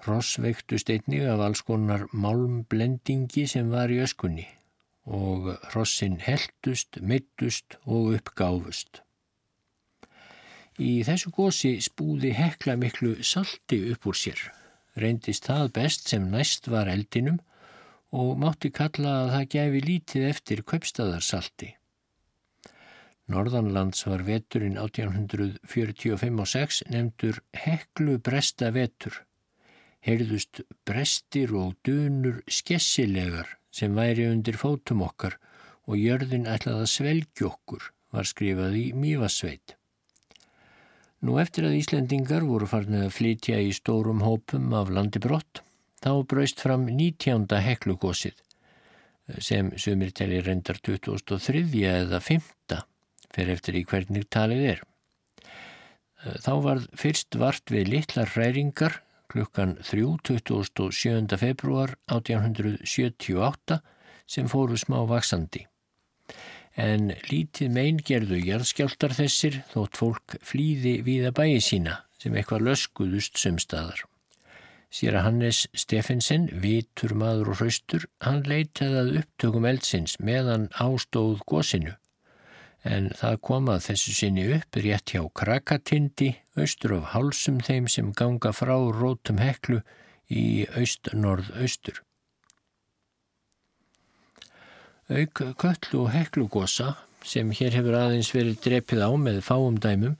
Ross 0.06 0.36
veiktust 0.44 0.92
einnig 0.92 1.24
af 1.32 1.40
alls 1.46 1.64
konar 1.66 2.04
málmblendingi 2.12 3.46
sem 3.48 3.72
var 3.72 3.94
í 3.94 4.02
öskunni 4.04 4.50
og 5.06 5.48
Rossin 5.72 6.18
heldust, 6.26 7.00
mittust 7.00 7.78
og 7.86 8.16
uppgáfust. 8.18 9.02
Í 10.82 11.06
þessu 11.08 11.32
gósi 11.32 11.78
spúði 11.80 12.34
hekla 12.36 12.76
miklu 12.82 13.14
salti 13.24 13.80
upp 13.94 14.10
úr 14.10 14.20
sér. 14.20 14.42
Reyndist 15.00 15.48
það 15.48 15.72
best 15.78 16.12
sem 16.12 16.28
næst 16.34 16.68
var 16.68 16.92
eldinum 16.92 17.40
og 18.12 18.36
mátti 18.42 18.74
kalla 18.74 19.16
að 19.24 19.34
það 19.38 19.50
gefi 19.56 19.84
lítið 19.88 20.30
eftir 20.34 20.68
kaupstaðarsalti. 20.74 21.72
Norðanlands 23.32 24.04
var 24.06 24.22
veturinn 24.28 24.78
1845 24.78 26.42
og 26.44 26.50
6 26.52 26.84
nefndur 26.94 27.40
heklu 27.58 28.20
bresta 28.22 28.70
vetur. 28.76 29.24
Heyrðust 30.06 30.62
brestir 30.86 31.56
og 31.58 31.74
dunur 31.88 32.44
skessilegar 32.46 33.56
sem 33.74 33.98
væri 33.98 34.28
undir 34.30 34.60
fótum 34.62 35.02
okkar 35.08 35.40
og 35.90 35.98
jörðin 35.98 36.46
ætlaði 36.50 36.86
að 36.86 36.94
svelgjókkur 36.94 37.90
var 38.14 38.30
skrifað 38.30 38.78
í 38.78 38.86
Mývasveit. 38.94 39.74
Nú 41.26 41.40
eftir 41.42 41.66
að 41.66 41.80
Íslendingar 41.80 42.46
voru 42.46 42.70
farnið 42.70 43.08
að 43.08 43.16
flytja 43.18 43.58
í 43.58 43.72
stórum 43.74 44.22
hópum 44.22 44.74
af 44.78 44.92
landi 44.94 45.22
brott, 45.24 45.64
þá 45.98 46.22
braust 46.30 46.62
fram 46.62 46.86
19. 46.86 47.50
heklugósið 47.50 48.38
sem 49.42 49.72
sumir 49.82 50.14
teli 50.14 50.44
reyndar 50.46 50.78
2003 50.86 51.66
eða 51.90 52.22
5. 52.22 52.52
fyrir 53.36 53.58
eftir 53.58 53.78
í 53.80 53.84
hvernig 53.88 54.30
talið 54.34 54.64
er. 54.74 54.84
Þá 56.42 56.54
var 56.66 56.82
fyrst 56.98 57.38
vart 57.38 57.70
við 57.70 57.92
litlar 57.94 58.32
hræringar 58.34 59.02
klukkan 59.30 59.76
3.27. 59.84 61.38
februar 61.38 61.96
1878 62.10 63.80
sem 64.26 64.50
fóru 64.50 64.78
smá 64.80 65.04
vaksandi 65.10 65.66
en 66.76 67.14
lítið 67.30 67.72
megin 67.72 68.02
gerðu 68.04 68.40
jarðskjáltar 68.42 69.16
þessir 69.16 69.62
þótt 69.72 70.00
fólk 70.00 70.36
flýði 70.44 70.98
viða 71.08 71.32
bæi 71.36 71.62
sína 71.64 72.02
sem 72.20 72.36
eitthvað 72.36 72.68
löskuðust 72.70 73.40
sumstaðar. 73.40 74.04
Sér 74.92 75.18
að 75.20 75.26
Hannes 75.28 75.66
Steffensen, 75.76 76.48
vitur 76.52 77.16
maður 77.18 77.52
og 77.54 77.60
hraustur, 77.60 78.06
hann 78.24 78.44
leitaði 78.48 79.00
að 79.02 79.14
upptökum 79.22 79.68
eldsins 79.68 80.16
meðan 80.24 80.70
ástóð 80.80 81.42
gósinu 81.48 81.96
en 82.86 83.10
það 83.18 83.40
komað 83.50 83.86
þessu 83.88 84.14
sinni 84.14 84.46
upp 84.56 84.78
rétt 84.78 85.16
hjá 85.16 85.24
Krakatindi, 85.40 86.36
austur 86.58 87.00
af 87.00 87.14
hálsum 87.16 87.58
þeim 87.66 87.88
sem 87.92 88.12
ganga 88.14 88.54
frá 88.54 88.76
rótum 88.78 89.42
heklu 89.42 89.82
í 90.30 90.66
aust-norð-austur. 90.78 92.02
Auk 95.10 95.42
köllu 95.62 96.06
og 96.06 96.14
heklugosa 96.14 96.96
sem 97.26 97.52
hér 97.54 97.74
hefur 97.78 97.98
aðeins 97.98 98.32
verið 98.34 98.62
drepið 98.62 99.04
á 99.06 99.12
með 99.18 99.42
fáum 99.46 99.78
dæmum 99.82 100.16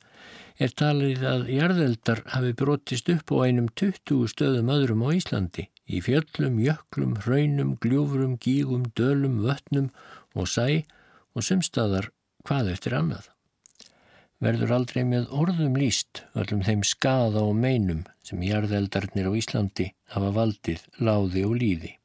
er 0.62 0.74
talið 0.78 1.24
að 1.28 1.48
jarðeldar 1.52 2.22
hafi 2.34 2.54
brotist 2.58 3.10
upp 3.14 3.34
á 3.34 3.46
einum 3.46 3.70
20 3.78 4.30
stöðum 4.32 4.72
öðrum 4.74 5.04
á 5.06 5.10
Íslandi 5.18 5.68
í 5.86 6.02
fjöllum, 6.02 6.58
jöklum, 6.64 7.18
hraunum, 7.26 7.76
gljúfurum, 7.82 8.38
gígum, 8.42 8.86
dölum, 8.98 9.42
vötnum 9.46 9.92
og 10.34 10.50
sæ 10.50 10.86
og 11.36 11.46
sumstaðar 11.46 12.10
hvað 12.48 12.72
eftir 12.76 12.96
annað. 12.98 13.28
Verður 14.44 14.74
aldrei 14.78 15.04
með 15.08 15.30
orðum 15.34 15.78
líst 15.80 16.26
öllum 16.36 16.64
þeim 16.66 16.82
skada 16.86 17.44
og 17.44 17.56
meinum 17.58 18.04
sem 18.24 18.42
jarðeldarnir 18.44 19.30
á 19.32 19.34
Íslandi 19.34 19.92
hafa 20.12 20.34
valdið, 20.36 20.82
láði 21.00 21.46
og 21.48 21.56
líði 21.62 21.96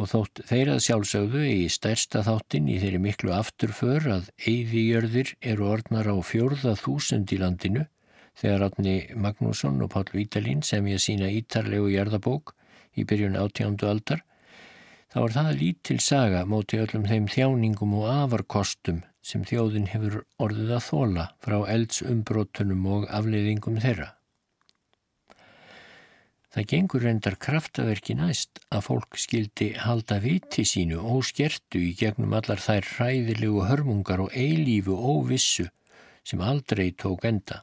og 0.00 0.08
þótt 0.08 0.40
þeirrað 0.48 0.82
sjálfsögðu 0.84 1.42
í 1.44 1.64
stærsta 1.72 2.22
þáttin 2.24 2.68
í 2.72 2.78
þeirri 2.80 3.00
miklu 3.04 3.34
afturför 3.36 4.06
að 4.14 4.30
eigðijörðir 4.48 5.34
eru 5.52 5.68
orðnar 5.74 6.08
á 6.08 6.16
fjórða 6.24 6.72
þúsund 6.80 7.32
í 7.34 7.40
landinu 7.40 7.84
þegar 8.40 8.66
átni 8.68 8.94
Magnússon 9.12 9.82
og 9.84 9.92
Pál 9.92 10.08
Vítalín 10.14 10.64
sem 10.64 10.86
ég 10.88 11.02
sína 11.02 11.28
ítarlegu 11.28 11.90
jarðabók 11.92 12.54
í 12.96 13.04
byrjun 13.04 13.36
átjándu 13.40 13.90
aldar 13.90 14.24
þá 15.12 15.18
er 15.26 15.36
það 15.36 15.52
lítil 15.60 15.98
saga 16.00 16.46
móti 16.48 16.80
öllum 16.80 17.04
þeim 17.10 17.28
þjáningum 17.28 17.96
og 18.00 18.08
afarkostum 18.14 19.02
sem 19.22 19.44
þjóðin 19.44 19.90
hefur 19.92 20.22
orðið 20.40 20.72
að 20.76 20.86
þóla 20.86 21.26
frá 21.44 21.58
eldsumbrótunum 21.74 22.86
og 22.88 23.06
afleiðingum 23.12 23.78
þeirra. 23.82 24.14
Það 26.50 26.66
gengur 26.72 27.04
reyndar 27.06 27.36
kraftaverki 27.38 28.16
næst 28.18 28.58
að 28.74 28.86
fólk 28.88 29.18
skildi 29.22 29.68
halda 29.78 30.16
viti 30.24 30.64
sínu 30.66 30.98
óskertu 30.98 31.78
í 31.78 31.92
gegnum 31.98 32.32
allar 32.34 32.58
þær 32.58 32.88
hræðilegu 32.96 33.66
hörmungar 33.68 34.24
og 34.24 34.34
eilífu 34.34 34.96
óvissu 34.98 35.68
sem 36.26 36.42
aldrei 36.42 36.90
tók 36.90 37.28
enda. 37.30 37.62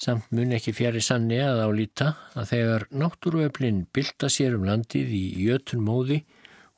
Samt 0.00 0.32
mun 0.32 0.56
ekki 0.56 0.72
fjari 0.74 1.02
sanni 1.04 1.36
að 1.44 1.60
álýta 1.68 2.14
að 2.32 2.48
þegar 2.54 2.86
náttúruöflin 3.02 3.84
bylta 3.94 4.32
sér 4.32 4.56
um 4.56 4.64
landið 4.66 5.12
í 5.12 5.24
jötun 5.44 5.84
móði 5.84 6.22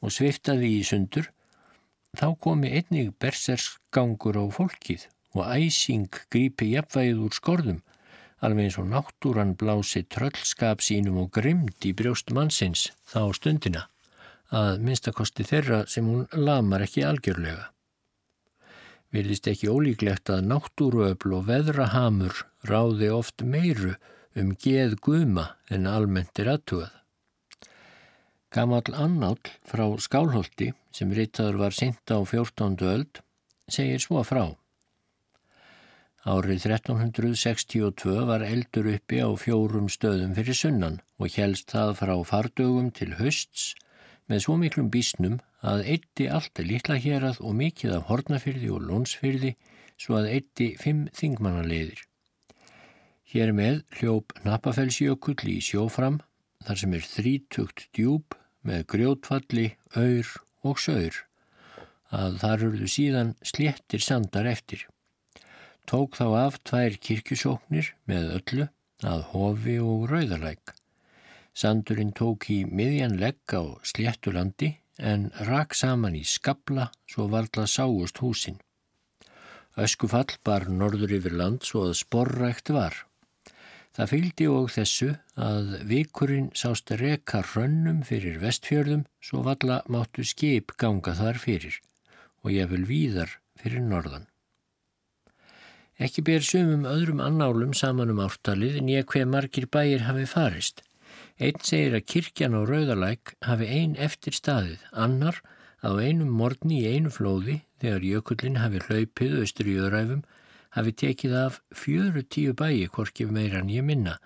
og 0.03 0.12
sviftaði 0.12 0.72
í 0.81 0.83
sundur, 0.87 1.31
þá 2.18 2.29
komi 2.40 2.72
einnig 2.79 3.12
bersersgangur 3.22 4.40
á 4.40 4.44
fólkið 4.59 5.07
og 5.37 5.44
æsing 5.52 6.09
grípi 6.33 6.72
jafnvægið 6.72 7.22
úr 7.26 7.37
skorðum 7.37 7.83
alveg 8.44 8.68
eins 8.68 8.79
og 8.81 8.88
náttúran 8.90 9.55
blási 9.57 10.02
tröllskap 10.05 10.83
sínum 10.85 11.20
og 11.22 11.31
grimd 11.33 11.87
í 11.88 11.92
brjóst 11.96 12.33
mannsins 12.37 12.90
þá 13.09 13.33
stundina 13.37 13.87
að 14.55 14.83
minnstakosti 14.87 15.46
þeirra 15.46 15.85
sem 15.90 16.07
hún 16.07 16.26
lamar 16.33 16.85
ekki 16.85 17.02
algjörlega. 17.02 17.72
Virðist 19.14 19.48
ekki 19.50 19.70
ólíklegt 19.70 20.31
að 20.31 20.44
náttúruöfl 20.50 21.33
og 21.38 21.48
veðrahamur 21.48 22.44
ráði 22.68 23.11
oft 23.14 23.42
meiru 23.42 23.96
um 24.37 24.52
geð 24.55 24.98
guma 25.02 25.57
en 25.70 25.88
almennt 25.90 26.38
er 26.38 26.52
aðtúað. 26.52 26.92
Gamal 28.50 28.82
annáll 28.94 29.42
frá 29.66 29.87
Skálholti 29.98 30.70
sem 30.94 31.11
ritaður 31.11 31.59
var 31.64 31.74
senta 31.74 32.16
á 32.16 32.22
14. 32.22 32.78
öld 32.87 33.20
segir 33.68 33.98
svo 34.00 34.22
frá. 34.22 34.54
Árið 36.26 36.66
1362 36.70 38.14
var 38.26 38.42
eldur 38.46 38.88
uppi 38.94 39.18
á 39.22 39.30
fjórum 39.38 39.90
stöðum 39.90 40.35
fyrir 40.38 40.59
sunnan 40.59 41.00
og 41.18 41.35
helst 41.38 41.74
það 41.74 41.92
frá 42.00 42.14
fardögum 42.30 42.92
til 42.94 43.12
hösts 43.18 43.74
með 44.30 44.42
svo 44.46 44.56
miklum 44.62 44.90
bísnum 44.94 45.40
að 45.62 45.85
eitti 45.94 46.26
allt 46.30 46.62
litla 46.62 46.98
hérað 47.02 47.42
og 47.42 47.59
mikið 47.59 47.96
af 47.98 48.06
hornafyrði 48.11 48.70
og 48.74 48.87
lónsfyrði 48.88 49.56
svo 49.98 50.20
að 50.20 50.30
eitti 50.38 50.72
fimm 50.78 51.06
þingmannaleiðir. 51.18 51.98
Hér 53.26 53.50
með 53.50 53.82
hljóp 53.98 54.35
Napafellsjökull 54.46 55.42
í 55.50 55.59
sjófram 55.62 56.20
þar 56.66 56.83
sem 56.83 56.98
er 56.98 57.07
þrítugt 57.07 57.87
djúb 57.96 58.37
með 58.66 58.85
grjótfalli, 58.92 59.70
auður 59.94 60.35
og 60.66 60.83
sögur 60.83 61.22
að 62.14 62.37
þar 62.42 62.66
eruðu 62.68 62.90
síðan 62.90 63.33
sléttir 63.46 64.02
sandar 64.02 64.46
eftir 64.50 64.87
tók 65.87 66.18
þá 66.18 66.26
af 66.46 66.59
tvær 66.66 66.96
kirkjusóknir 66.98 67.92
með 68.11 68.33
öllu 68.40 68.66
að 69.07 69.22
hofi 69.33 69.76
og 69.83 70.09
rauðalæk. 70.11 70.74
Sandurinn 71.57 72.12
tók 72.16 72.48
í 72.52 72.64
miðjan 72.66 73.16
legg 73.20 73.55
á 73.55 73.79
sléttulandi 73.87 74.76
en 74.98 75.31
rak 75.48 75.76
saman 75.76 76.16
í 76.18 76.24
skabla 76.26 76.90
svo 77.09 77.29
varðla 77.33 77.66
sáust 77.70 78.20
húsin. 78.20 78.59
Öskufall 79.76 80.38
bar 80.44 80.66
norður 80.72 81.18
yfir 81.18 81.37
land 81.37 81.64
svo 81.64 81.87
að 81.88 81.98
sporrækt 82.00 82.72
var. 82.74 83.05
Það 83.96 84.11
fylgdi 84.12 84.46
og 84.52 84.66
þessu 84.74 85.06
að 85.40 85.68
vikurinn 85.88 86.48
sást 86.52 86.90
reka 87.00 87.40
hrönnum 87.40 88.02
fyrir 88.04 88.37
vestfjörðum 88.42 89.06
svo 89.24 89.40
valla 89.46 89.78
máttu 89.88 90.24
skip 90.28 90.74
ganga 90.76 91.14
þar 91.16 91.40
fyrir 91.40 91.78
og 92.44 92.52
ég 92.52 92.68
vil 92.74 92.85
víðar 92.85 93.38
fyrir 93.56 93.80
norðan. 93.80 94.26
Ekki 95.96 96.26
ber 96.28 96.44
sumum 96.44 96.85
öðrum 96.85 97.22
annálum 97.24 97.72
saman 97.72 98.12
um 98.12 98.20
ártalið 98.20 98.76
en 98.82 98.92
ég 98.92 99.09
hver 99.09 99.24
margir 99.32 99.64
bæir 99.72 100.04
hafi 100.04 100.26
farist. 100.28 100.82
Einn 101.40 101.64
segir 101.64 101.96
að 101.96 102.04
kirkjan 102.12 102.56
á 102.56 102.61
Rauðalæk 102.68 103.32
hafi 103.48 103.68
ein 103.78 103.96
eftir 103.96 104.37
staðið, 104.37 104.82
annar 104.92 105.40
að 105.80 106.02
á 106.04 106.04
einum 106.04 106.37
morgni 106.37 106.82
í 106.82 106.92
einu 106.92 107.09
flóði 107.12 107.62
þegar 107.80 108.04
jökullin 108.11 108.61
hafi 108.61 108.85
hlaupið 108.85 109.38
austur 109.40 109.72
í 109.72 109.78
öðræfum 109.80 110.20
hafi 110.76 110.92
tekið 111.02 111.36
af 111.40 111.60
fjöru 111.74 112.22
tíu 112.22 112.54
bæi 112.54 112.86
hvorki 112.92 113.26
meiran 113.26 113.72
ég 113.72 113.84
minna 113.86 114.18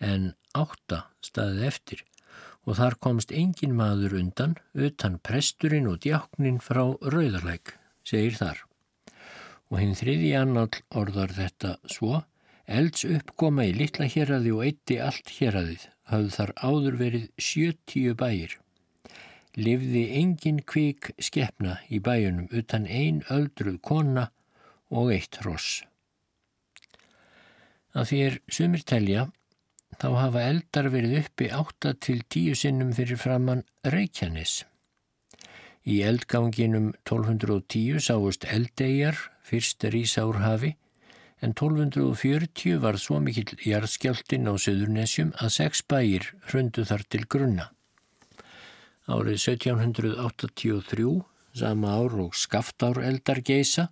en 0.00 0.32
átta 0.56 1.04
staðið 1.24 1.66
eftir 1.68 2.04
og 2.68 2.76
þar 2.76 2.96
komst 3.00 3.32
engin 3.32 3.72
maður 3.76 4.18
undan 4.18 4.56
utan 4.76 5.16
presturinn 5.24 5.88
og 5.88 6.02
djáknin 6.04 6.58
frá 6.60 6.82
Rauðarleik, 7.00 7.72
segir 8.04 8.36
þar. 8.36 8.60
Og 9.72 9.80
hinn 9.80 9.96
þriði 9.96 10.34
annál 10.36 10.68
orðar 10.92 11.32
þetta 11.32 11.78
svo, 11.88 12.22
elds 12.68 13.06
uppkoma 13.08 13.64
í 13.68 13.72
litla 13.72 14.08
héradi 14.12 14.52
og 14.52 14.66
eitti 14.66 14.98
allt 15.00 15.32
héradið, 15.38 15.88
hafðu 16.12 16.34
þar 16.36 16.54
áður 16.60 17.00
verið 17.00 17.26
sjötíu 17.40 18.14
bæir. 18.20 18.58
Livði 19.56 20.04
engin 20.20 20.60
kvik 20.60 21.14
skeppna 21.24 21.80
í 21.88 22.02
bæjunum 22.04 22.52
utan 22.52 22.84
ein 22.86 23.24
öldruð 23.32 23.80
kona 23.80 24.28
og 24.92 25.08
eitt 25.16 25.40
ross. 25.46 25.82
Að 27.98 28.10
því 28.10 28.18
er 28.28 28.40
sumir 28.54 28.82
telja 28.86 29.26
þá 29.98 30.08
hafa 30.14 30.42
eldar 30.46 30.88
verið 30.94 31.16
uppi 31.24 31.48
8 31.50 31.94
til 32.04 32.20
10 32.22 32.58
sinnum 32.62 32.90
fyrir 32.94 33.18
framann 33.18 33.64
Reykjanes. 33.82 34.60
Í 35.88 36.02
eldganginum 36.06 36.92
1210 37.08 38.02
sáust 38.04 38.44
eldegjar 38.52 39.18
fyrst 39.48 39.86
rísárhafi 39.90 40.76
en 41.42 41.54
1240 41.54 42.78
var 42.82 42.98
svo 43.00 43.18
mikill 43.24 43.56
jarðskjáltin 43.64 44.46
á 44.50 44.54
Suðurnesjum 44.58 45.32
að 45.38 45.54
sex 45.56 45.82
bæir 45.82 46.32
hrundu 46.50 46.84
þar 46.86 47.04
til 47.10 47.24
grunna. 47.30 47.68
Árið 49.08 49.38
1783, 49.56 51.12
sama 51.56 51.94
ár 51.96 52.18
og 52.26 52.34
skaftár 52.36 53.00
eldar 53.00 53.40
geisa, 53.40 53.88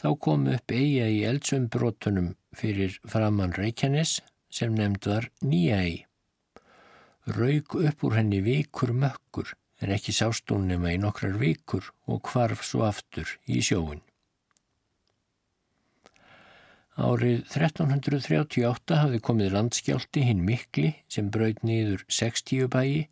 þá 0.00 0.08
kom 0.24 0.46
upp 0.48 0.72
eiga 0.72 1.08
í 1.12 1.22
eldsumbrotunum 1.28 2.34
fyrir 2.56 2.96
framann 3.04 3.52
Reykjanes 3.56 4.18
sem 4.50 4.72
nefnd 4.74 5.08
var 5.12 5.28
nýjægi. 5.44 6.06
Raug 7.36 7.74
upp 7.84 8.04
úr 8.08 8.16
henni 8.16 8.40
vikur 8.42 8.94
mökkur 8.96 9.52
en 9.80 9.92
ekki 9.96 10.14
sást 10.16 10.48
hún 10.52 10.70
nema 10.70 10.94
í 10.94 11.00
nokkrar 11.00 11.36
vikur 11.40 11.92
og 12.08 12.22
kvarf 12.28 12.64
svo 12.66 12.86
aftur 12.88 13.28
í 13.44 13.60
sjóin. 13.64 14.00
Árið 17.00 17.44
1338 17.54 18.96
hafði 19.02 19.20
komið 19.24 19.54
landskjálti 19.54 20.24
hinn 20.26 20.42
mikli 20.44 20.94
sem 21.08 21.30
braud 21.32 21.60
niður 21.64 22.04
60 22.12 22.68
bæi 22.72 23.06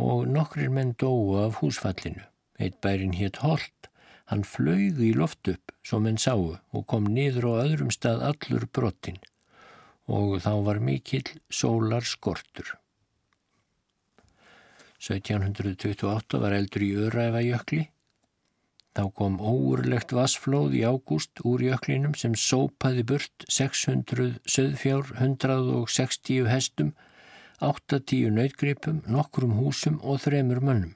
og 0.00 0.28
nokkrir 0.32 0.72
menn 0.72 0.94
dóu 0.96 1.40
af 1.42 1.60
húsfallinu. 1.60 2.24
Eitt 2.60 2.78
bærin 2.84 3.16
hétt 3.18 3.42
Holt, 3.42 3.90
hann 4.30 4.44
flög 4.46 5.00
í 5.02 5.12
loft 5.16 5.48
upp 5.50 5.74
sem 5.86 6.04
menn 6.06 6.20
sáu 6.20 6.56
og 6.56 6.86
kom 6.86 7.08
niður 7.10 7.50
á 7.50 7.52
öðrum 7.66 7.90
stað 7.94 8.26
allur 8.30 8.68
brottin 8.70 9.18
og 10.10 10.38
þá 10.44 10.52
var 10.66 10.80
mikill 10.82 11.26
sólar 11.50 12.04
skortur. 12.06 12.76
1728 15.02 16.38
var 16.38 16.54
eldur 16.54 16.84
í 16.86 16.92
Öræfajökli. 17.08 17.88
Þá 18.92 19.04
kom 19.16 19.38
óurlegt 19.40 20.12
vassflóð 20.14 20.76
í 20.78 20.82
ágúst 20.84 21.40
úr 21.48 21.64
jöklinum 21.64 22.14
sem 22.18 22.36
sópaði 22.38 23.06
burt 23.08 23.46
600 23.48 24.36
söðfjár, 24.44 25.14
160 25.16 26.46
hestum, 26.50 26.92
80 27.58 28.28
nautgripum, 28.36 29.00
nokkrum 29.08 29.56
húsum 29.58 29.98
og 30.02 30.20
þremur 30.26 30.60
mönnum. 30.60 30.94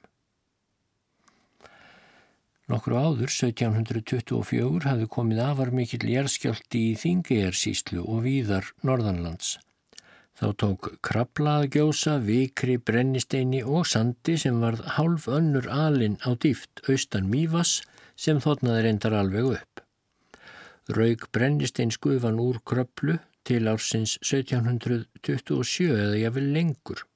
Nokkru 2.67 2.97
áður, 2.99 3.29
1724, 3.31 4.81
hafði 4.83 5.05
komið 5.07 5.37
afar 5.39 5.69
mikill 5.71 6.09
jærskjálti 6.11 6.81
í 6.89 6.97
Þingejarsíslu 6.99 8.01
og 8.03 8.25
víðar 8.25 8.67
Norðanlands. 8.83 9.53
Þá 10.35 10.47
tók 10.61 10.89
krablaða 10.99 11.69
gjósa, 11.71 12.17
vikri, 12.19 12.75
brennisteini 12.75 13.63
og 13.63 13.87
sandi 13.87 14.35
sem 14.37 14.59
varð 14.59 14.83
hálf 14.97 15.29
önnur 15.31 15.69
alin 15.71 16.19
á 16.27 16.35
dýft 16.35 16.83
austan 16.91 17.31
Mývas 17.31 17.79
sem 18.19 18.43
þotnaði 18.43 18.83
reyndar 18.83 19.15
alveg 19.15 19.47
upp. 19.55 19.81
Raug 20.91 21.23
brennistein 21.31 21.95
skufan 21.95 22.43
úr 22.43 22.59
krablu 22.67 23.15
til 23.47 23.71
ársins 23.71 24.19
1727 24.19 25.87
eða 25.87 26.19
jáfnvel 26.19 26.51
lengur. 26.51 27.07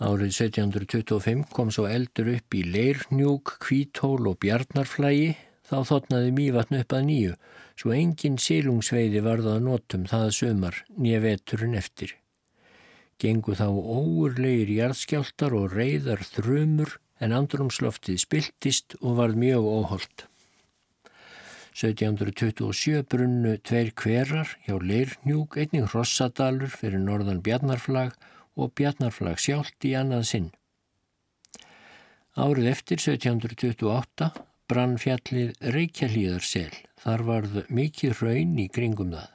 Árið 0.00 0.30
1725 0.32 1.50
kom 1.52 1.68
svo 1.68 1.82
eldur 1.84 2.30
upp 2.32 2.54
í 2.56 2.62
Leirnjúk, 2.64 3.58
Kvítól 3.60 4.30
og 4.30 4.38
Bjarnarflægi, 4.40 5.34
þá 5.68 5.76
þotnaði 5.90 6.30
mývatn 6.38 6.78
upp 6.78 6.94
að 6.96 7.04
nýju, 7.10 7.34
svo 7.76 7.92
engin 7.92 8.38
sílungsveiði 8.40 9.20
varða 9.26 9.58
að 9.58 9.66
notum 9.66 10.06
það 10.08 10.32
sömar 10.38 10.78
nýja 10.96 11.20
veturinn 11.26 11.76
eftir. 11.76 12.14
Gengu 13.20 13.52
þá 13.58 13.68
óurlegir 13.68 14.72
jarðskjáltar 14.78 15.58
og 15.58 15.76
reyðar 15.76 16.24
þrumur 16.24 16.96
en 17.20 17.36
andrumsloftið 17.36 18.22
spiltist 18.24 18.96
og 19.02 19.20
varð 19.20 19.36
mjög 19.44 19.68
óholt. 19.68 20.26
1727 21.76 23.04
brunnu 23.04 23.58
tveir 23.60 23.92
hverar 24.00 24.56
hjá 24.64 24.80
Leirnjúk, 24.80 25.60
einning 25.60 25.92
Rossadalur 25.92 26.72
fyrir 26.72 27.04
norðan 27.04 27.44
Bjarnarflag 27.44 28.16
og 28.56 28.72
Bjarnarflag 28.78 29.38
sjálft 29.42 29.86
í 29.86 29.94
annað 29.98 30.24
sinn. 30.30 30.48
Árið 32.38 32.70
eftir 32.70 33.00
1728 33.02 34.30
brann 34.70 34.96
fjallið 35.02 35.56
Reykjahlíðarsel. 35.74 36.70
Þar 37.00 37.22
varð 37.26 37.60
mikið 37.72 38.22
raun 38.22 38.58
í 38.60 38.68
kringum 38.70 39.14
það. 39.16 39.28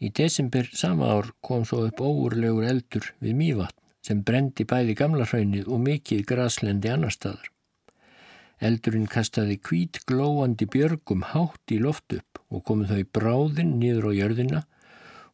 Í 0.00 0.08
desember 0.16 0.68
sama 0.72 1.10
ár 1.12 1.28
kom 1.44 1.66
svo 1.68 1.82
upp 1.88 2.00
óurlegur 2.00 2.64
eldur 2.64 3.10
við 3.20 3.36
Mývatn 3.36 3.76
sem 4.06 4.22
brendi 4.24 4.64
bæði 4.64 4.94
gamla 4.96 5.26
raunnið 5.28 5.68
og 5.68 5.82
mikið 5.84 6.22
graslendi 6.30 6.88
annar 6.88 7.12
staðar. 7.12 7.50
Eldurinn 8.64 9.08
kastaði 9.08 9.58
kvít 9.60 10.00
glóandi 10.08 10.68
björgum 10.68 11.26
hátt 11.32 11.74
í 11.74 11.78
loft 11.80 12.16
upp 12.16 12.40
og 12.48 12.64
komið 12.68 12.94
þau 12.94 13.10
bráðinn 13.18 13.76
niður 13.80 14.08
á 14.08 14.12
jörðina 14.16 14.62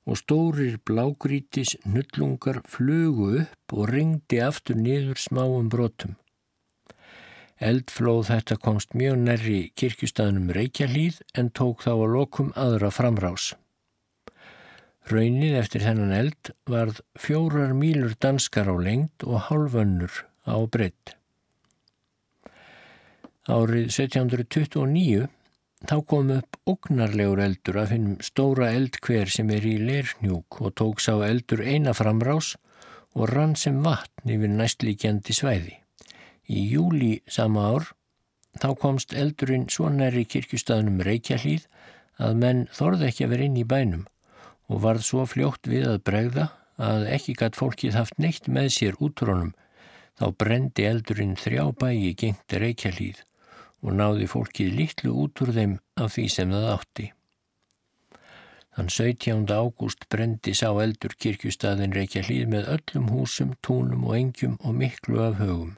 og 0.07 0.21
stórir 0.21 0.79
blágrítis 0.87 1.75
nullungar 1.85 2.63
flugu 2.71 3.33
upp 3.43 3.75
og 3.75 3.91
ringdi 3.91 4.39
aftur 4.43 4.79
niður 4.79 5.19
smáum 5.19 5.69
brotum. 5.73 6.15
Eldflóð 7.57 8.29
þetta 8.31 8.57
komst 8.61 8.95
mjög 8.95 9.21
nærri 9.25 9.61
kirkustafnum 9.81 10.51
Reykjahlíð 10.53 11.23
en 11.41 11.49
tók 11.51 11.83
þá 11.87 11.93
að 11.95 12.11
lokum 12.15 12.51
aðra 12.55 12.91
framrás. 12.93 13.55
Raunnið 15.07 15.55
eftir 15.61 15.85
þennan 15.87 16.13
eld 16.13 16.51
varð 16.69 17.01
fjórar 17.19 17.73
mílur 17.79 18.17
danskar 18.21 18.69
á 18.69 18.77
lengt 18.77 19.25
og 19.25 19.47
halvönnur 19.49 20.25
á 20.45 20.57
breytt. 20.67 21.15
Árið 23.47 23.89
1729 23.95 25.29
Þá 25.87 26.01
kom 26.11 26.31
upp 26.35 26.57
ógnarlegur 26.67 27.39
eldur 27.45 27.77
að 27.79 27.93
finnum 27.93 28.15
stóra 28.25 28.73
eldkver 28.75 29.31
sem 29.31 29.51
er 29.55 29.67
í 29.71 29.77
leirnjúk 29.79 30.57
og 30.59 30.73
tók 30.81 31.03
sá 31.05 31.13
eldur 31.23 31.61
eina 31.63 31.93
framrás 31.95 32.57
og 33.15 33.29
rann 33.31 33.55
sem 33.55 33.77
vatn 33.85 34.33
yfir 34.35 34.51
næstlíkjandi 34.51 35.37
svæði. 35.37 35.77
Í 36.51 36.65
júli 36.73 37.13
sama 37.31 37.69
ár 37.71 37.87
þá 38.59 38.69
komst 38.83 39.15
eldurinn 39.15 39.69
svo 39.71 39.93
næri 39.95 40.25
kirkustafnum 40.27 40.99
Reykjahlíð 41.07 41.69
að 42.19 42.35
menn 42.43 42.67
þorði 42.75 43.11
ekki 43.13 43.29
að 43.29 43.33
vera 43.37 43.47
inn 43.47 43.63
í 43.63 43.69
bænum 43.75 44.05
og 44.67 44.83
varð 44.89 45.07
svo 45.07 45.29
fljótt 45.31 45.71
við 45.71 45.87
að 45.93 46.03
bregða 46.11 46.49
að 46.83 47.07
ekki 47.15 47.37
gætt 47.39 47.61
fólkið 47.61 48.01
haft 48.01 48.19
neitt 48.19 48.51
með 48.51 48.73
sér 48.81 48.99
útrónum 48.99 49.55
þá 50.19 50.27
brendi 50.35 50.91
eldurinn 50.91 51.39
þrjá 51.39 51.71
bæi 51.79 52.11
gengt 52.19 52.59
Reykjahlíð 52.59 53.23
og 53.87 53.95
náði 53.95 54.27
fólkið 54.27 54.75
litlu 54.81 55.15
út 55.23 55.43
úr 55.45 55.53
þeim 55.55 55.79
af 56.03 56.17
því 56.17 56.27
sem 56.35 56.51
það 56.51 56.67
átti. 56.73 57.07
Þann 58.77 58.91
17. 58.93 59.47
ágúst 59.49 60.05
brendi 60.13 60.53
sá 60.59 60.69
eldur 60.83 61.15
kirkjustadin 61.23 61.95
reykja 61.97 62.27
hlýð 62.27 62.51
með 62.53 62.69
öllum 62.75 63.09
húsum, 63.15 63.55
túnum 63.65 64.05
og 64.05 64.19
engjum 64.19 64.59
og 64.61 64.77
miklu 64.83 65.23
af 65.25 65.39
högum. 65.41 65.77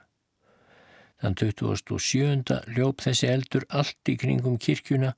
Þann 1.23 1.37
27. 1.39 2.59
ljóp 2.75 3.05
þessi 3.05 3.31
eldur 3.31 3.69
allt 3.69 4.11
í 4.11 4.17
kringum 4.19 4.59
kirkjuna 4.59 5.15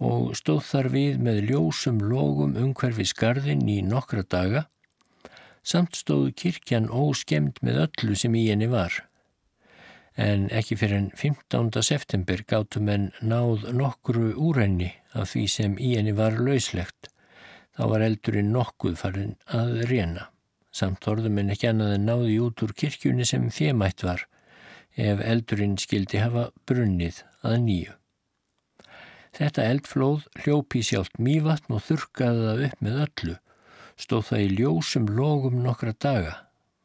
og 0.00 0.32
stóð 0.38 0.64
þar 0.70 0.90
við 0.94 1.20
með 1.26 1.44
ljósum 1.50 2.00
logum 2.00 2.56
umhverfi 2.58 3.06
skarðin 3.08 3.68
í 3.68 3.80
nokkra 3.84 4.24
daga, 4.24 4.66
samt 5.62 5.98
stóð 5.98 6.32
kirkjan 6.38 6.88
óskemd 6.88 7.60
með 7.62 7.86
öllu 7.86 8.16
sem 8.18 8.34
í 8.38 8.48
henni 8.48 8.70
var 8.72 9.02
en 10.16 10.48
ekki 10.52 10.76
fyrir 10.76 10.98
enn 10.98 11.10
15. 11.16 11.82
september 11.82 12.42
gáttu 12.48 12.82
menn 12.84 13.10
náð 13.20 13.68
nokkru 13.72 14.32
úrenni 14.36 14.92
af 15.12 15.32
því 15.32 15.46
sem 15.48 15.78
í 15.80 15.94
henni 15.96 16.12
var 16.16 16.36
lauslegt. 16.36 17.08
Þá 17.72 17.82
var 17.88 18.04
eldurinn 18.04 18.52
nokkuð 18.52 18.98
farin 19.00 19.34
að 19.48 19.86
reyna. 19.88 20.28
Samt 20.72 21.06
orðum 21.08 21.40
en 21.40 21.52
ekki 21.52 21.70
annað 21.70 21.96
en 21.96 22.06
náði 22.08 22.36
út 22.44 22.62
úr 22.64 22.72
kirkjunni 22.76 23.24
sem 23.28 23.48
þémætt 23.52 24.04
var, 24.04 24.26
ef 24.96 25.20
eldurinn 25.24 25.78
skildi 25.80 26.20
hafa 26.20 26.50
brunnið 26.68 27.22
að 27.44 27.58
nýju. 27.64 27.96
Þetta 29.32 29.64
eldflóð 29.64 30.26
hljópi 30.44 30.82
sjálft 30.84 31.16
mývatn 31.16 31.72
og 31.72 31.84
þurkaði 31.86 32.46
það 32.46 32.64
upp 32.66 32.82
með 32.84 32.98
öllu. 33.06 33.36
Stóð 33.96 34.26
það 34.28 34.42
í 34.44 34.48
ljósum 34.58 35.06
logum 35.16 35.62
nokkra 35.64 35.94
daga. 35.96 36.34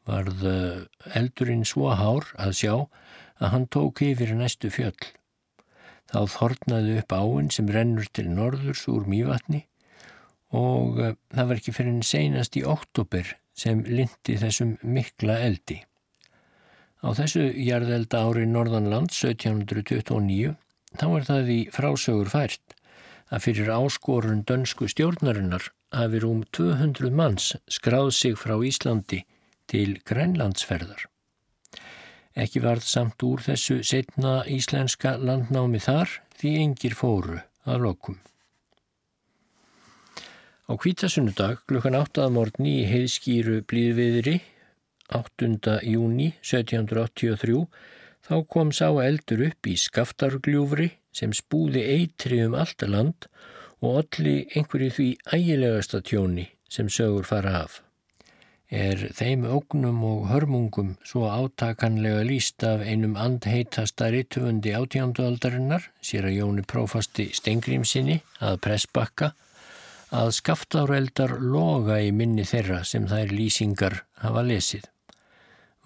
Varð 0.08 0.44
eldurinn 1.18 1.66
svo 1.68 1.92
hár 1.92 2.30
að 2.40 2.54
sjá 2.62 2.74
að 3.38 3.52
hann 3.54 3.66
tók 3.70 4.02
yfir 4.06 4.32
næstu 4.36 4.70
fjöll. 4.72 4.96
Þá 6.08 6.20
þornaði 6.32 6.94
upp 7.02 7.12
áinn 7.12 7.50
sem 7.52 7.68
rennur 7.68 8.08
til 8.16 8.30
norðurs 8.32 8.86
úr 8.88 9.04
mývatni 9.10 9.66
og 10.56 10.96
það 10.96 11.50
var 11.50 11.58
ekki 11.60 11.74
fyrir 11.76 11.92
en 11.92 12.06
seinast 12.06 12.56
í 12.56 12.64
oktober 12.64 13.34
sem 13.58 13.82
lindi 13.84 14.38
þessum 14.40 14.78
mikla 14.80 15.36
eldi. 15.44 15.82
Á 17.04 17.12
þessu 17.14 17.50
jarðelda 17.52 18.24
ári 18.24 18.46
Norðanland 18.48 19.12
1729 19.12 20.56
Þá 20.96 21.06
er 21.18 21.24
það 21.26 21.50
í 21.52 21.58
frásögur 21.72 22.30
fært 22.32 22.76
að 23.28 23.42
fyrir 23.44 23.72
áskorun 23.74 24.44
dönsku 24.48 24.88
stjórnarinnar 24.88 25.66
hafi 25.92 26.20
rúm 26.22 26.44
200 26.56 27.12
manns 27.12 27.50
skráð 27.68 28.12
sig 28.16 28.38
frá 28.40 28.56
Íslandi 28.64 29.24
til 29.70 29.98
Grænlandsferðar. 30.08 31.06
Ekki 32.38 32.62
varð 32.64 32.86
samt 32.86 33.22
úr 33.26 33.42
þessu 33.44 33.80
setna 33.82 34.40
íslenska 34.48 35.16
landnámi 35.18 35.80
þar 35.82 36.18
því 36.38 36.54
engir 36.62 36.96
fóru 36.98 37.40
að 37.68 37.84
lokum. 37.84 38.18
Á 40.68 40.72
kvítasunnudag 40.76 41.64
klukkan 41.68 41.96
8. 41.96 42.28
morgni 42.32 42.80
í 42.82 42.88
heiðskýru 42.88 43.62
blíðviðri 43.68 44.40
8. 45.16 45.78
júni 45.88 46.34
1783 46.44 47.64
Þá 48.28 48.36
kom 48.52 48.70
sá 48.76 48.88
eldur 49.00 49.40
upp 49.46 49.68
í 49.70 49.74
skaftargljúfri 49.80 50.90
sem 51.16 51.32
spúði 51.32 51.80
eitri 51.94 52.42
um 52.44 52.56
alltaf 52.60 52.90
land 52.92 53.28
og 53.80 54.02
allir 54.02 54.50
einhverju 54.52 54.90
því 54.98 55.06
ægilegasta 55.32 56.02
tjóni 56.04 56.44
sem 56.68 56.90
sögur 56.92 57.24
fara 57.24 57.54
af. 57.62 57.78
Er 58.68 59.00
þeim 59.16 59.46
ógnum 59.48 60.02
og 60.04 60.26
hörmungum 60.28 60.90
svo 61.00 61.24
átakanlega 61.32 62.20
líst 62.28 62.60
af 62.68 62.82
einum 62.84 63.14
andheitasta 63.16 64.10
rittufundi 64.12 64.74
átjándualdarinnar, 64.76 65.86
sér 66.04 66.28
að 66.28 66.36
Jóni 66.36 66.64
prófasti 66.68 67.30
Stengrimsinni 67.32 68.18
að 68.44 68.60
pressbakka, 68.66 69.30
að 70.12 70.34
skaftáreldar 70.36 71.38
loga 71.40 71.96
í 72.04 72.12
minni 72.12 72.44
þeirra 72.44 72.82
sem 72.84 73.08
þær 73.08 73.32
lýsingar 73.32 74.02
hafa 74.20 74.44
lesið. 74.44 74.84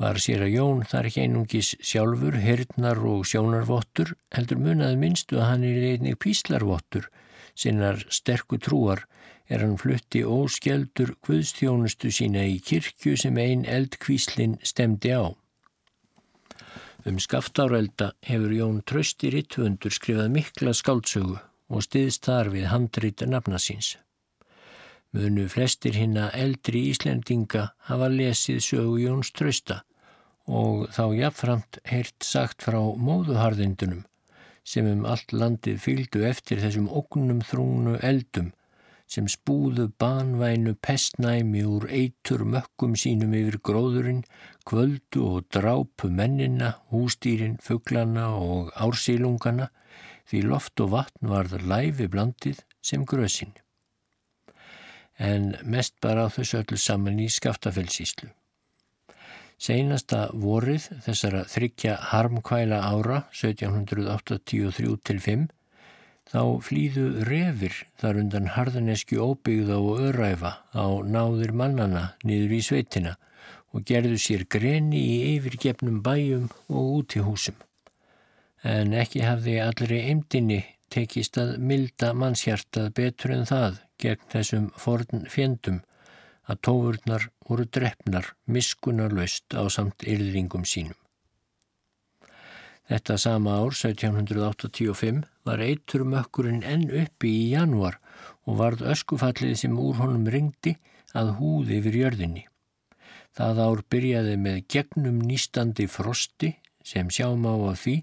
Var 0.02 0.18
sér 0.18 0.42
að 0.48 0.54
Jón 0.56 0.82
þar 0.82 1.06
ekki 1.06 1.22
einungis 1.22 1.74
sjálfur, 1.78 2.40
hirtnar 2.42 2.98
og 3.06 3.22
sjónarvottur, 3.30 4.16
heldur 4.34 4.58
munaði 4.58 4.98
minnstu 4.98 5.38
að 5.38 5.50
hann 5.52 5.66
er 5.70 5.86
einnig 5.92 6.18
píslarvottur, 6.18 7.06
sinnar 7.54 8.02
sterku 8.10 8.58
trúar 8.58 9.06
er 9.53 9.62
hann 9.64 9.76
flutti 9.80 10.22
óskjeldur 10.24 11.14
guðstjónustu 11.26 12.11
sína 12.14 12.44
í 12.48 12.59
kirkju 12.64 13.18
sem 13.20 13.38
ein 13.42 13.66
eldkvíslin 13.68 14.57
stemdi 14.64 15.12
á. 15.12 15.28
Um 17.05 17.18
skaftárelda 17.18 18.12
hefur 18.24 18.53
Jón 18.55 18.78
Trösti 18.86 19.32
Rittvöndur 19.34 19.92
skrifað 19.92 20.30
mikla 20.36 20.72
skáldsögu 20.78 21.36
og 21.72 21.84
stiðst 21.84 22.28
þar 22.28 22.53
við 22.55 22.68
handrita 22.70 23.26
nafnasins. 23.26 23.96
Munu 25.12 25.48
flestir 25.53 25.98
hinna 25.98 26.30
eldri 26.32 26.86
Íslendinga 26.92 27.66
hafa 27.88 28.09
lesið 28.09 28.62
sögu 28.64 28.96
Jóns 29.03 29.32
Trösta 29.36 29.82
og 30.46 30.88
þá 30.94 31.05
jafnframt 31.18 31.82
heyrt 31.90 32.24
sagt 32.24 32.64
frá 32.64 32.80
móðuharðindunum 32.80 34.07
sem 34.64 34.86
um 34.88 35.05
allt 35.05 35.34
landið 35.34 35.82
fylgdu 35.82 36.24
eftir 36.26 36.62
þessum 36.62 36.88
ógnum 36.88 37.42
þrúnu 37.44 37.98
eldum 38.00 38.53
sem 39.12 39.26
spúðu 39.28 39.90
banvænu 40.00 40.72
pestnæmi 40.80 41.64
úr 41.68 41.84
eitur 41.92 42.46
mökkum 42.48 42.94
sínum 42.96 43.34
yfir 43.36 43.58
gróðurinn, 43.68 44.22
kvöldu 44.64 45.26
og 45.28 45.50
drápu 45.52 46.08
mennina, 46.08 46.78
hústýrin, 46.92 47.58
fugglana 47.60 48.30
og 48.38 48.72
ársílungana 48.72 49.68
því 50.30 50.44
loft 50.48 50.80
og 50.80 50.94
vatn 50.94 51.28
varð 51.28 51.60
læfi 51.68 52.08
blandið 52.08 52.62
sem 52.80 53.04
grösin. 53.04 53.52
En 55.18 55.52
mest 55.68 55.98
bara 56.00 56.30
þessu 56.32 56.62
öllu 56.62 56.78
saman 56.80 57.20
í 57.20 57.28
skaftafellsíslu. 57.28 58.30
Seinasta 59.62 60.24
vorið 60.34 60.88
þessara 61.04 61.44
þryggja 61.46 61.92
harmkvæla 62.10 62.80
ára 62.82 63.20
1783-5 63.30 65.44
þá 66.30 66.62
flýðu 66.64 67.06
revir 67.28 67.74
þar 68.00 68.20
undan 68.22 68.48
harðanesku 68.54 69.18
óbyggða 69.20 69.78
og 69.80 70.00
öræfa 70.08 70.52
á 70.72 70.86
náðir 71.02 71.52
mannana 71.56 72.04
niður 72.24 72.56
í 72.58 72.62
sveitina 72.66 73.16
og 73.72 73.86
gerðu 73.88 74.18
sér 74.20 74.44
greni 74.48 75.00
í 75.00 75.16
yfirgefnum 75.36 76.02
bæjum 76.04 76.48
og 76.68 76.90
út 76.98 77.16
í 77.16 77.24
húsum. 77.24 77.56
En 78.62 78.92
ekki 78.94 79.24
hafði 79.26 79.58
allri 79.64 80.02
eimdini 80.10 80.60
tekist 80.92 81.38
að 81.40 81.56
milda 81.58 82.12
mannshjartað 82.14 82.92
betur 82.98 83.34
en 83.38 83.48
það 83.48 83.80
gegn 84.02 84.28
þessum 84.34 84.68
forn 84.78 85.26
fjendum 85.32 85.80
að 86.50 86.60
tófurnar 86.68 87.28
voru 87.48 87.66
drefnar 87.66 88.32
miskunarlaust 88.46 89.56
á 89.56 89.62
samt 89.72 90.04
yrðringum 90.04 90.66
sínum. 90.68 91.01
Þetta 92.93 93.14
sama 93.16 93.53
ár, 93.57 93.72
1785, 93.72 95.22
var 95.49 95.61
eitur 95.64 96.03
mökkurinn 96.05 96.59
enn 96.61 96.90
uppi 96.93 97.30
í 97.32 97.45
januar 97.55 97.95
og 98.45 98.59
varð 98.59 98.82
öskufallið 98.93 99.55
sem 99.62 99.78
úr 99.80 99.97
honum 100.03 100.26
ringdi 100.28 100.74
að 101.16 101.30
húði 101.38 101.78
yfir 101.78 101.95
jörðinni. 101.97 102.43
Það 103.32 103.61
ár 103.64 103.80
byrjaði 103.95 104.34
með 104.45 104.59
gegnum 104.74 105.22
nýstandi 105.24 105.86
frosti 105.88 106.51
sem 106.84 107.09
sjáum 107.09 107.47
á 107.49 107.57
að 107.57 107.78
því 107.80 107.95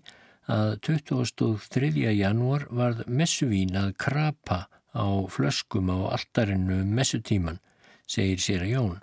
að 0.56 0.72
23. 0.88 1.92
januar 2.18 2.66
varð 2.80 3.04
messuvín 3.06 3.78
að 3.78 3.92
krapa 4.02 4.64
á 4.90 5.06
flöskum 5.30 5.92
á 5.94 6.18
altarinnu 6.18 6.80
um 6.82 6.96
messutíman 6.98 7.62
segir 8.10 8.42
sér 8.42 8.66
að 8.66 8.74
Jón. 8.74 8.98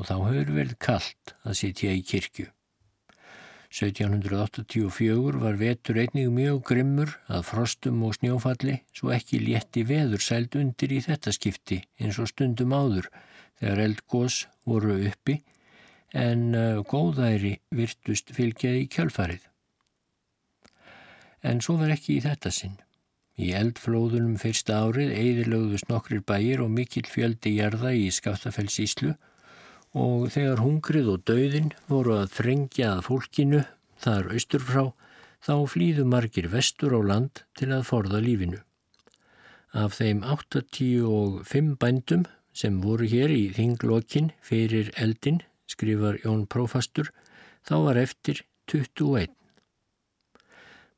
Og 0.00 0.08
þá 0.08 0.16
hefur 0.30 0.56
verið 0.56 0.80
kallt 0.80 1.36
að 1.44 1.60
sitja 1.60 1.92
í 1.92 2.00
kirkju. 2.00 2.48
1784 3.70 5.38
var 5.38 5.54
vetur 5.60 5.98
einnig 6.02 6.26
mjög 6.34 6.64
grimmur 6.66 7.12
að 7.30 7.44
frostum 7.52 8.00
og 8.02 8.16
snjófalli 8.16 8.80
svo 8.90 9.12
ekki 9.14 9.38
létti 9.44 9.84
veður 9.86 10.24
sæld 10.24 10.56
undir 10.58 10.90
í 10.90 10.98
þetta 11.04 11.30
skipti 11.36 11.78
eins 12.02 12.18
og 12.18 12.32
stundum 12.32 12.74
áður 12.74 13.06
þegar 13.60 13.84
eldgós 13.84 14.40
voru 14.66 14.98
uppi 15.06 15.38
en 16.10 16.50
uh, 16.58 16.82
góðæri 16.82 17.60
virtust 17.70 18.34
fylgjaði 18.34 18.88
kjölfarið. 18.90 19.46
En 21.46 21.62
svo 21.62 21.78
var 21.78 21.94
ekki 21.94 22.18
í 22.18 22.24
þetta 22.26 22.50
sinn. 22.50 22.74
Í 23.38 23.54
eldflóðunum 23.56 24.34
fyrsta 24.42 24.82
árið 24.82 25.14
eðilögðust 25.14 25.88
nokkrir 25.88 26.26
bæir 26.26 26.60
og 26.64 26.74
mikill 26.74 27.06
fjöldi 27.06 27.54
jarða 27.60 27.94
í 27.94 28.10
Skaftafellsíslu 28.12 29.14
og 29.14 29.29
þegar 29.94 30.60
hungrið 30.62 31.08
og 31.10 31.22
dauðin 31.26 31.72
voru 31.88 32.16
að 32.20 32.34
þrengja 32.36 32.90
að 32.94 33.06
fólkinu 33.08 33.62
þar 33.98 34.28
austur 34.34 34.62
frá 34.62 34.82
þá 35.42 35.54
flýðu 35.72 36.04
margir 36.06 36.46
vestur 36.52 36.94
á 36.94 37.00
land 37.02 37.42
til 37.58 37.72
að 37.74 37.88
forða 37.88 38.20
lífinu. 38.22 38.60
Af 39.74 39.98
þeim 39.98 40.22
85 40.22 41.74
bændum 41.80 42.26
sem 42.52 42.80
voru 42.82 43.06
hér 43.06 43.30
í 43.30 43.50
þinglokkin 43.54 44.32
fyrir 44.42 44.90
eldin, 44.96 45.42
skrifar 45.66 46.18
Jón 46.24 46.46
Prófastur, 46.46 47.10
þá 47.66 47.76
var 47.86 47.98
eftir 47.98 48.44
21. 48.70 49.30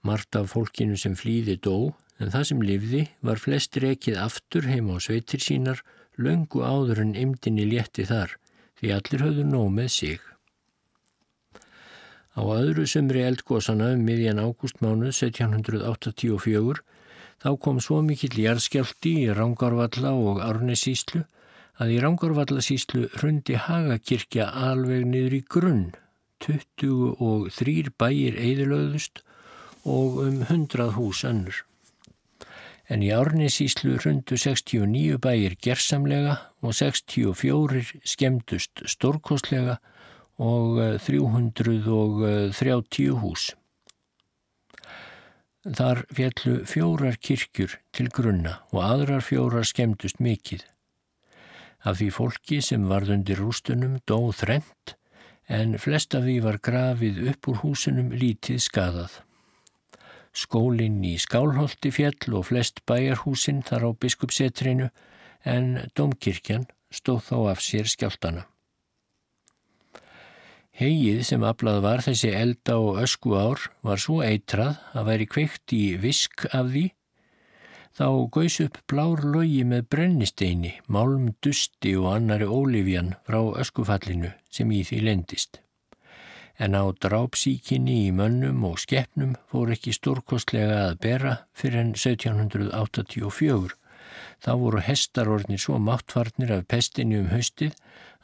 Mart 0.03 0.36
af 0.36 0.53
fólkinu 0.53 0.99
sem 0.99 1.14
flýði 1.16 1.57
dó 1.57 1.95
en 2.18 2.32
það 2.32 2.47
sem 2.49 2.62
lifði 2.62 3.03
var 3.22 3.40
flest 3.40 3.76
rekið 3.76 4.18
aftur 4.20 4.66
heima 4.68 4.99
á 4.99 5.05
sveitir 5.05 5.40
sínar 5.40 5.80
löngu 6.18 6.61
áður 6.61 7.05
en 7.07 7.16
ymdini 7.16 7.64
létti 7.68 8.05
þar 8.09 8.36
því 8.83 8.91
allir 8.97 9.22
höfðu 9.22 9.47
nóg 9.47 9.68
með 9.70 9.91
sig. 9.95 10.20
Á 12.35 12.43
öðru 12.43 12.89
sömri 12.91 13.22
eldgósana 13.22 13.93
um 13.95 14.03
miðjan 14.03 14.41
ágústmánuð 14.43 15.12
1784 15.14 16.83
þá 17.45 17.51
kom 17.62 17.78
svo 17.85 18.01
mikill 18.03 18.35
jarðskjálti 18.43 19.14
í 19.22 19.33
Rángarvalla 19.37 20.14
og 20.18 20.43
Árnesíslu 20.43 21.22
að 21.78 21.95
í 21.95 21.99
Rángarvallasíslu 22.03 23.09
hrundi 23.14 23.59
Hagakirkja 23.61 24.51
alveg 24.51 25.07
niður 25.07 25.39
í 25.39 25.43
grunn, 25.55 25.85
23 26.43 27.93
bæir 28.01 28.39
eðilöðust 28.41 29.22
og 29.87 30.22
um 30.26 30.43
100 30.49 30.91
hús 30.97 31.22
önnur 31.28 31.62
en 32.91 33.03
í 33.03 33.11
Árnisíslu 33.14 33.97
rundu 34.03 34.37
69 34.37 35.18
bæir 35.22 35.55
gersamlega 35.62 36.37
og 36.62 36.74
64 36.74 38.03
skemdust 38.05 38.83
stórkostlega 38.91 39.78
og 40.43 40.99
330 41.07 43.11
hús. 43.22 43.53
Þar 45.62 46.03
fjallu 46.11 46.64
fjórar 46.66 47.14
kirkjur 47.22 47.78
til 47.95 48.09
grunna 48.11 48.66
og 48.72 48.83
aðrar 48.83 49.22
fjórar 49.22 49.66
skemmtust 49.68 50.18
mikið. 50.18 50.64
Af 51.87 52.01
því 52.01 52.09
fólki 52.14 52.61
sem 52.62 52.89
varð 52.91 53.12
undir 53.14 53.39
rústunum 53.39 54.01
dóð 54.07 54.35
þrent 54.43 54.97
en 55.47 55.78
flest 55.78 56.14
af 56.18 56.26
því 56.26 56.41
var 56.43 56.59
grafið 56.59 57.28
upp 57.30 57.49
úr 57.51 57.57
húsunum 57.62 58.11
lítið 58.11 58.59
skadað. 58.62 59.22
Skólinn 60.33 61.03
í 61.05 61.18
Skálholti 61.20 61.91
fjall 61.93 62.39
og 62.39 62.47
flest 62.49 62.80
bæjarhúsinn 62.89 63.61
þar 63.68 63.89
á 63.89 63.91
biskupsetrinu 64.01 64.89
en 65.45 65.74
domkirkjan 65.97 66.64
stóð 66.93 67.20
þá 67.28 67.37
af 67.53 67.62
sér 67.64 67.91
skjáltana. 67.91 68.47
Hegið 70.72 71.20
sem 71.28 71.43
aflað 71.45 71.83
var 71.85 72.01
þessi 72.01 72.30
elda 72.33 72.78
og 72.80 73.03
ösku 73.03 73.35
ár 73.37 73.61
var 73.85 74.01
svo 74.01 74.22
eitrað 74.24 74.78
að 74.97 75.09
væri 75.11 75.28
kveikt 75.28 75.74
í 75.76 75.83
visk 76.01 76.47
af 76.49 76.70
því, 76.72 76.87
þá 77.93 78.07
gauðs 78.33 78.57
upp 78.64 78.78
blár 78.89 79.20
logi 79.35 79.66
með 79.68 79.85
brennisteini, 79.93 80.72
málm 80.89 81.35
dusti 81.45 81.93
og 82.01 82.09
annari 82.14 82.49
ólifjan 82.49 83.12
frá 83.28 83.43
öskufallinu 83.61 84.33
sem 84.49 84.72
í 84.72 84.80
því 84.89 85.03
lendist. 85.11 85.61
En 86.59 86.76
á 86.76 86.84
drápsíkinni 86.92 88.07
í 88.07 88.11
mönnum 88.12 88.64
og 88.68 88.80
skeppnum 88.82 89.36
fór 89.50 89.72
ekki 89.74 89.94
stórkostlega 89.96 90.78
að 90.88 90.98
bera 91.07 91.34
fyrir 91.57 91.80
enn 91.80 91.94
1784. 91.96 93.76
Þá 94.42 94.53
voru 94.61 94.82
hestarornir 94.84 95.61
svo 95.62 95.78
máttfarnir 95.80 96.53
af 96.59 96.66
pestinni 96.68 97.20
um 97.22 97.30
haustið 97.32 97.76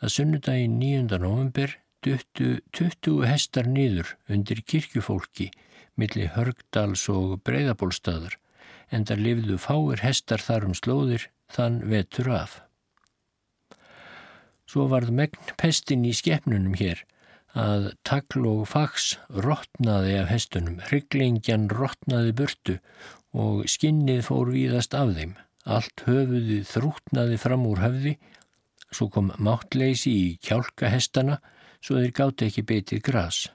að 0.03 0.15
sunnudaginn 0.17 0.79
9. 0.83 1.19
november 1.23 1.79
duttu 2.05 2.59
20 2.77 3.25
hestar 3.27 3.67
nýður 3.67 4.13
undir 4.31 4.61
kirkjufólki 4.63 5.49
millir 5.99 6.31
Hörgdals 6.37 7.09
og 7.11 7.41
Breiðabólstaðar 7.47 8.39
en 8.95 9.05
þar 9.09 9.25
lifðu 9.25 9.59
fáir 9.61 10.03
hestar 10.05 10.43
þar 10.43 10.69
um 10.69 10.77
slóðir 10.79 11.29
þann 11.53 11.81
vetur 11.91 12.31
af. 12.33 12.61
Svo 14.69 14.87
varð 14.93 15.11
megn 15.17 15.55
pestin 15.61 16.05
í 16.05 16.13
skeppnunum 16.17 16.77
hér 16.79 17.03
að 17.59 17.91
takl 18.07 18.47
og 18.47 18.65
fags 18.71 19.17
rótnaði 19.35 20.15
af 20.21 20.31
hestunum, 20.31 20.79
hryglingjan 20.87 21.67
rótnaði 21.73 22.35
burtu 22.39 22.79
og 23.35 23.67
skinnið 23.71 24.25
fór 24.29 24.53
víðast 24.55 24.95
af 24.95 25.15
þeim. 25.19 25.37
Allt 25.69 26.05
höfuðið 26.07 26.65
þrútnaði 26.71 27.39
fram 27.43 27.67
úr 27.69 27.83
höfði, 27.83 28.15
svo 28.95 29.11
kom 29.13 29.33
máttleysi 29.37 30.15
í 30.15 30.27
kjálkahestana 30.45 31.41
svo 31.81 31.99
þeir 32.01 32.15
gáti 32.17 32.49
ekki 32.49 32.65
betið 32.69 33.05
gras. 33.11 33.47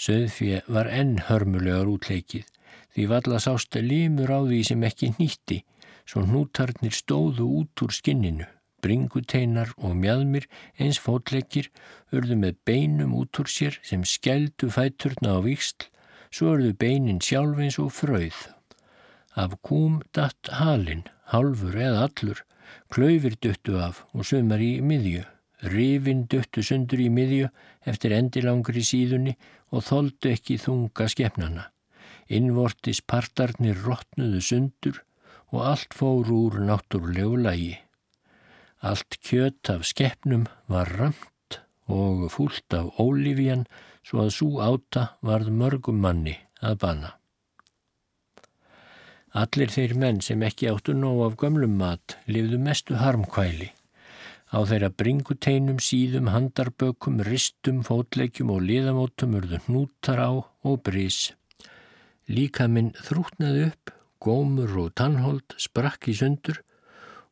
Söðfjö 0.00 0.62
var 0.68 0.90
enn 0.90 1.18
hörmulegar 1.28 1.88
útleikið 1.88 2.48
því 2.94 3.06
valla 3.10 3.38
sást 3.42 3.76
limur 3.76 4.32
á 4.32 4.40
því 4.42 4.60
sem 4.66 4.86
ekki 4.88 5.12
nýtti 5.18 5.60
svo 6.08 6.24
hnútarnir 6.26 6.94
stóðu 6.96 7.46
út 7.60 7.84
úr 7.84 7.94
skinninu. 7.94 8.48
Bringuteinar 8.84 9.72
og 9.76 9.96
mjadmir 9.96 10.46
eins 10.78 11.00
fótleikir 11.02 11.70
urðu 12.12 12.36
með 12.42 12.60
beinum 12.68 13.16
út 13.20 13.40
úr 13.42 13.50
sér 13.50 13.78
sem 13.86 14.04
skældu 14.04 14.70
fæturna 14.74 15.36
á 15.36 15.38
viksl 15.44 15.88
svo 16.30 16.54
urðu 16.54 16.72
beinin 16.78 17.20
sjálf 17.24 17.58
eins 17.58 17.78
og 17.82 17.90
fröð. 17.94 18.38
Af 19.34 19.56
kúm 19.66 20.00
datt 20.14 20.50
halin, 20.58 21.04
halfur 21.32 21.76
eða 21.76 22.06
allur, 22.06 22.40
klöyfir 22.90 23.36
duttu 23.42 23.78
af 23.82 24.04
og 24.14 24.26
sömar 24.26 24.62
í 24.62 24.78
miðju. 24.82 25.26
Rifin 25.60 26.24
duttu 26.30 26.62
sundur 26.64 27.02
í 27.02 27.10
miðju 27.12 27.50
eftir 27.90 28.14
endilangri 28.16 28.82
síðunni 28.86 29.36
og 29.70 29.84
þóldu 29.86 30.32
ekki 30.32 30.56
þunga 30.62 31.06
skefnana. 31.12 31.68
Innvortis 32.30 33.02
partarnir 33.02 33.78
rótnuðu 33.84 34.40
sundur 34.40 35.02
og 35.50 35.66
allt 35.66 35.94
fór 35.98 36.30
úr 36.30 36.60
náttúrulegu 36.64 37.36
lagi. 37.44 37.74
Allt 38.80 39.18
kjött 39.20 39.68
af 39.68 39.84
skefnum 39.84 40.46
var 40.70 40.88
ramt 40.96 41.60
og 41.90 42.30
fúlt 42.32 42.72
af 42.72 42.94
ólífjan 43.02 43.66
svo 44.06 44.22
að 44.24 44.30
svo 44.36 44.50
áta 44.64 45.02
varð 45.26 45.50
mörgum 45.52 45.98
manni 46.00 46.38
að 46.64 46.78
bana. 46.84 47.10
Allir 49.36 49.70
þeir 49.70 49.92
menn 50.00 50.22
sem 50.24 50.40
ekki 50.42 50.70
áttu 50.70 50.94
nóg 50.96 51.20
af 51.26 51.36
gömlum 51.42 51.76
mat 51.78 52.16
lifðu 52.26 52.58
mestu 52.58 52.96
harmkvæli. 52.98 53.68
Á 54.50 54.58
þeirra 54.66 54.88
bringuteinum, 54.90 55.78
síðum, 55.78 56.32
handarbökum, 56.32 57.20
ristum, 57.22 57.84
fótleikjum 57.86 58.50
og 58.50 58.64
liðamótum 58.66 59.36
urðu 59.38 59.60
hnútar 59.68 60.18
á 60.18 60.30
og 60.40 60.80
brís. 60.82 61.36
Líka 62.26 62.66
minn 62.66 62.90
þrútnaði 62.96 63.68
upp, 63.68 63.92
gómur 64.18 64.74
og 64.82 64.90
tannhold 64.98 65.54
sprakk 65.60 66.10
í 66.10 66.16
sundur 66.18 66.64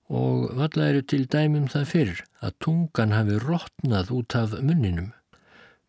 og 0.09 0.49
valla 0.57 0.89
eru 0.89 1.03
til 1.05 1.27
dæmum 1.29 1.69
það 1.69 1.91
fyrr 1.93 2.23
að 2.45 2.57
tungan 2.65 3.13
hafi 3.13 3.37
rótnað 3.45 4.13
út 4.17 4.37
af 4.39 4.57
munninum. 4.61 5.13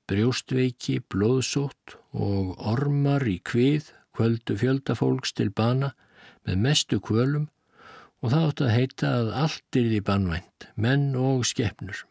Brjóstveiki, 0.10 1.00
blóðsótt 1.08 1.96
og 2.12 2.58
ormar 2.60 3.24
í 3.30 3.38
kvið 3.46 3.94
kvöldu 4.16 4.58
fjöldafólks 4.60 5.32
til 5.38 5.52
bana 5.56 5.94
með 6.48 6.62
mestu 6.66 7.00
kvölum 7.00 7.48
og 8.20 8.34
það 8.34 8.46
átt 8.50 8.64
að 8.66 8.76
heita 8.76 9.12
að 9.22 9.34
allt 9.46 9.80
er 9.80 9.90
því 9.94 10.00
bannvænt, 10.10 10.68
menn 10.76 11.12
og 11.16 11.46
skeppnur. 11.48 12.04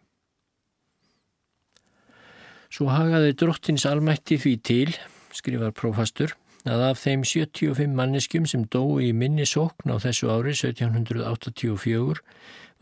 Svo 2.73 2.89
hagaði 2.93 3.35
drottins 3.37 3.85
almætti 3.89 4.39
því 4.41 4.55
til, 4.65 4.95
skrifar 5.37 5.75
prófastur, 5.77 6.33
að 6.67 6.85
af 6.91 7.03
þeim 7.05 7.23
75 7.23 7.93
manneskjum 7.95 8.47
sem 8.51 8.65
dói 8.67 9.11
í 9.11 9.13
minni 9.15 9.47
sókn 9.47 9.93
á 9.95 9.97
þessu 10.03 10.31
ári 10.33 10.55
1784 10.57 12.25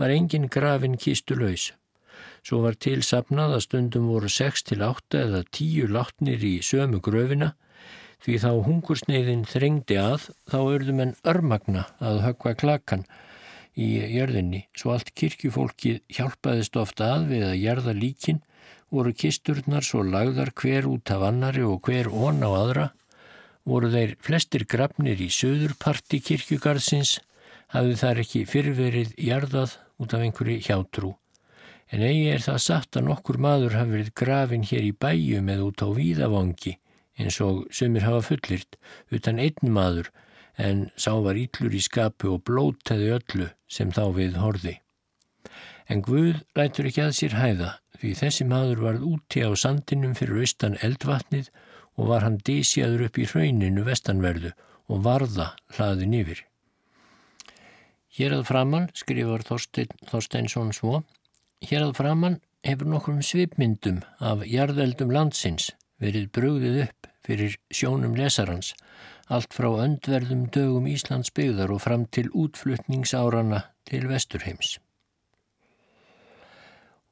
var 0.00 0.12
engin 0.12 0.48
grafin 0.48 0.96
kistu 0.96 1.36
laus. 1.36 1.72
Svo 2.46 2.62
var 2.64 2.78
tilsapnað 2.80 3.56
að 3.56 3.64
stundum 3.66 4.08
voru 4.08 4.30
6 4.32 4.64
til 4.70 4.82
8 4.86 5.20
eða 5.26 5.44
10 5.50 5.92
látnir 5.92 6.44
í 6.46 6.56
sömu 6.64 7.02
gröfina. 7.04 7.52
Því 8.22 8.38
þá 8.42 8.50
hungursneiðin 8.64 9.44
þrengdi 9.44 9.98
að 10.00 10.30
þá 10.48 10.58
örðum 10.62 11.02
en 11.04 11.16
örmagna 11.26 11.84
að 12.00 12.22
högva 12.24 12.54
klakan 12.56 13.04
í 13.76 13.90
jörðinni. 14.16 14.64
Svo 14.72 14.94
allt 14.94 15.12
kirkjufólkið 15.12 16.00
hjálpaðist 16.16 16.78
ofta 16.80 17.12
að 17.18 17.32
við 17.34 17.48
að 17.50 17.58
jærða 17.60 17.96
líkin 17.98 18.40
voru 18.94 19.12
kisturnar 19.12 19.84
svo 19.84 20.04
lagðar 20.06 20.54
hver 20.56 20.86
út 20.88 21.10
af 21.12 21.26
annari 21.28 21.64
og 21.66 21.82
hver 21.84 22.08
ón 22.08 22.40
á 22.40 22.50
aðra 22.54 22.86
voru 23.66 23.90
þeir 23.90 24.14
flestir 24.22 24.64
grafnir 24.70 25.20
í 25.20 25.28
söðurparti 25.32 26.20
kirkjugarðsins 26.22 27.18
hafði 27.74 27.96
þar 28.00 28.22
ekki 28.22 28.42
fyrrverið 28.48 29.14
jarðað 29.18 29.76
út 30.02 30.14
af 30.14 30.22
einhverju 30.22 30.62
hjátrú. 30.68 31.12
En 31.90 32.02
eigi 32.02 32.30
er 32.32 32.42
það 32.42 32.62
satt 32.62 32.98
að 32.98 33.08
nokkur 33.10 33.38
maður 33.42 33.76
hafi 33.78 33.94
verið 33.94 34.14
grafin 34.18 34.66
hér 34.66 34.86
í 34.86 34.94
bæjum 34.94 35.50
eða 35.54 35.66
út 35.68 35.82
á 35.82 35.88
víðavangi 35.94 36.76
eins 37.16 37.38
og 37.40 37.66
sumir 37.74 38.04
hafa 38.06 38.24
fullirt 38.30 38.78
utan 39.14 39.38
einn 39.42 39.74
maður 39.74 40.10
en 40.56 40.86
sá 40.96 41.12
var 41.22 41.38
íllur 41.38 41.74
í 41.76 41.82
skapu 41.84 42.32
og 42.34 42.42
blótaði 42.48 43.12
öllu 43.18 43.48
sem 43.68 43.92
þá 43.92 44.04
við 44.16 44.38
horði. 44.40 44.74
En 45.86 46.02
Guð 46.02 46.42
lætur 46.58 46.88
ekki 46.90 47.04
að 47.04 47.16
sér 47.20 47.36
hæða 47.38 47.70
því 48.00 48.12
þessi 48.20 48.46
maður 48.48 48.82
varð 48.86 49.06
úti 49.12 49.44
á 49.46 49.50
sandinum 49.56 50.16
fyrir 50.18 50.42
austan 50.42 50.78
eldvatnið 50.84 51.50
og 51.96 52.10
var 52.12 52.24
hann 52.24 52.40
dísjaður 52.44 53.06
upp 53.08 53.18
í 53.18 53.26
hrauninu 53.30 53.84
vestanverðu 53.86 54.52
og 54.92 55.02
varða 55.06 55.52
hlaðin 55.76 56.14
yfir. 56.20 56.42
Hér 58.16 58.38
að 58.38 58.46
framann, 58.48 58.88
skrifar 58.96 59.44
Þorstein, 59.44 59.90
Þorsteinsson 60.08 60.72
svo, 60.76 61.02
hér 61.64 61.88
að 61.88 61.96
framann 61.98 62.38
hefur 62.64 62.88
nokkrum 62.88 63.20
svipmyndum 63.24 64.00
af 64.24 64.44
jarðeldum 64.48 65.12
landsins 65.12 65.70
verið 66.00 66.30
brugðið 66.36 66.80
upp 66.86 67.10
fyrir 67.26 67.56
sjónum 67.74 68.14
lesarans, 68.16 68.72
allt 69.28 69.54
frá 69.56 69.68
öndverðum 69.82 70.46
dögum 70.54 70.86
Íslands 70.88 71.32
byggðar 71.34 71.72
og 71.74 71.82
fram 71.82 72.06
til 72.06 72.30
útflutningsárana 72.30 73.64
til 73.88 74.06
Vesturheims. 74.10 74.76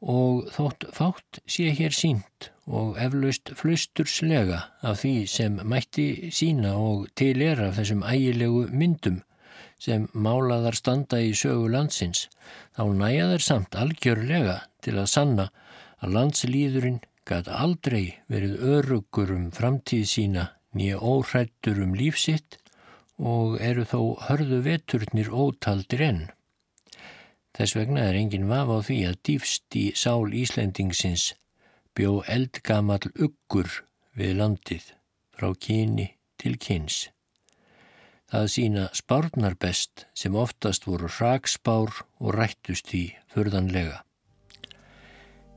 Og 0.01 0.51
þótt 0.55 0.89
fátt 0.95 1.41
sé 1.49 1.73
hér 1.75 1.95
sínt 1.97 2.54
og 2.67 2.97
eflaust 3.01 3.53
flusturslega 3.59 4.61
af 4.83 5.03
því 5.03 5.15
sem 5.29 5.61
mætti 5.69 6.31
sína 6.33 6.73
og 6.81 7.09
til 7.19 7.43
er 7.45 7.61
af 7.67 7.77
þessum 7.79 8.05
ægilegu 8.09 8.67
myndum 8.73 9.21
sem 9.85 10.07
málaðar 10.15 10.77
standa 10.79 11.19
í 11.21 11.35
sögu 11.37 11.69
landsins, 11.69 12.29
þá 12.77 12.85
næja 12.97 13.27
þeir 13.33 13.45
samt 13.45 13.77
algjörlega 13.77 14.57
til 14.85 14.97
að 14.97 15.11
sanna 15.13 15.49
að 16.01 16.15
landslýðurinn 16.17 17.01
gæti 17.29 17.53
aldrei 17.53 18.05
verið 18.33 18.65
örugur 18.77 19.35
um 19.35 19.51
framtíð 19.53 20.07
sína 20.09 20.49
nýja 20.77 21.01
óhrættur 21.01 21.83
um 21.85 21.95
lífsitt 21.99 22.59
og 23.19 23.61
eru 23.61 23.85
þó 23.85 24.01
hörðu 24.27 24.63
veturnir 24.65 25.31
ótaldir 25.31 26.03
enn. 26.09 26.25
Þess 27.55 27.77
vegna 27.79 28.09
er 28.09 28.19
engin 28.19 28.49
vaf 28.51 28.73
á 28.73 28.79
því 28.89 28.99
að 29.11 29.21
dýfst 29.29 29.79
í 29.79 29.85
sál 29.95 30.33
Íslendingsins 30.35 31.35
bjó 31.95 32.23
eldgamall 32.27 33.11
uggur 33.15 33.71
við 34.19 34.39
landið 34.41 34.87
frá 35.35 35.53
kyni 35.55 36.09
til 36.41 36.57
kyns. 36.59 37.09
Það 38.31 38.49
sína 38.51 38.85
spárnar 38.97 39.55
best 39.61 40.07
sem 40.19 40.35
oftast 40.35 40.89
voru 40.89 41.07
hragsbár 41.07 41.93
og 42.19 42.35
rættust 42.35 42.89
því 42.91 43.05
förðanlega. 43.31 44.01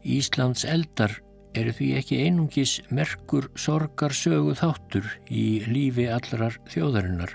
Íslands 0.05 0.65
eldar 0.67 1.17
eru 1.57 1.73
því 1.73 1.88
ekki 1.97 2.21
einungis 2.27 2.77
merkur 2.93 3.49
sorgar 3.57 4.13
sögu 4.13 4.53
þáttur 4.59 5.09
í 5.33 5.63
lífi 5.65 6.05
allrar 6.11 6.59
þjóðarinnar, 6.69 7.33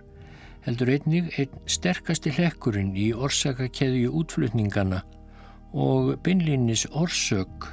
heldur 0.62 0.94
einnig 0.94 1.32
einn 1.42 1.58
sterkasti 1.66 2.30
hlekkurinn 2.36 2.94
í 2.94 3.10
orsakakeðju 3.12 4.14
útflutningana 4.22 5.02
og 5.72 6.14
beinlinnis 6.22 6.86
orsök 6.92 7.72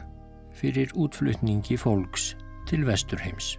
fyrir 0.60 0.92
útflutningi 1.00 1.78
fólks 1.80 2.34
til 2.68 2.86
vesturheims. 2.88 3.56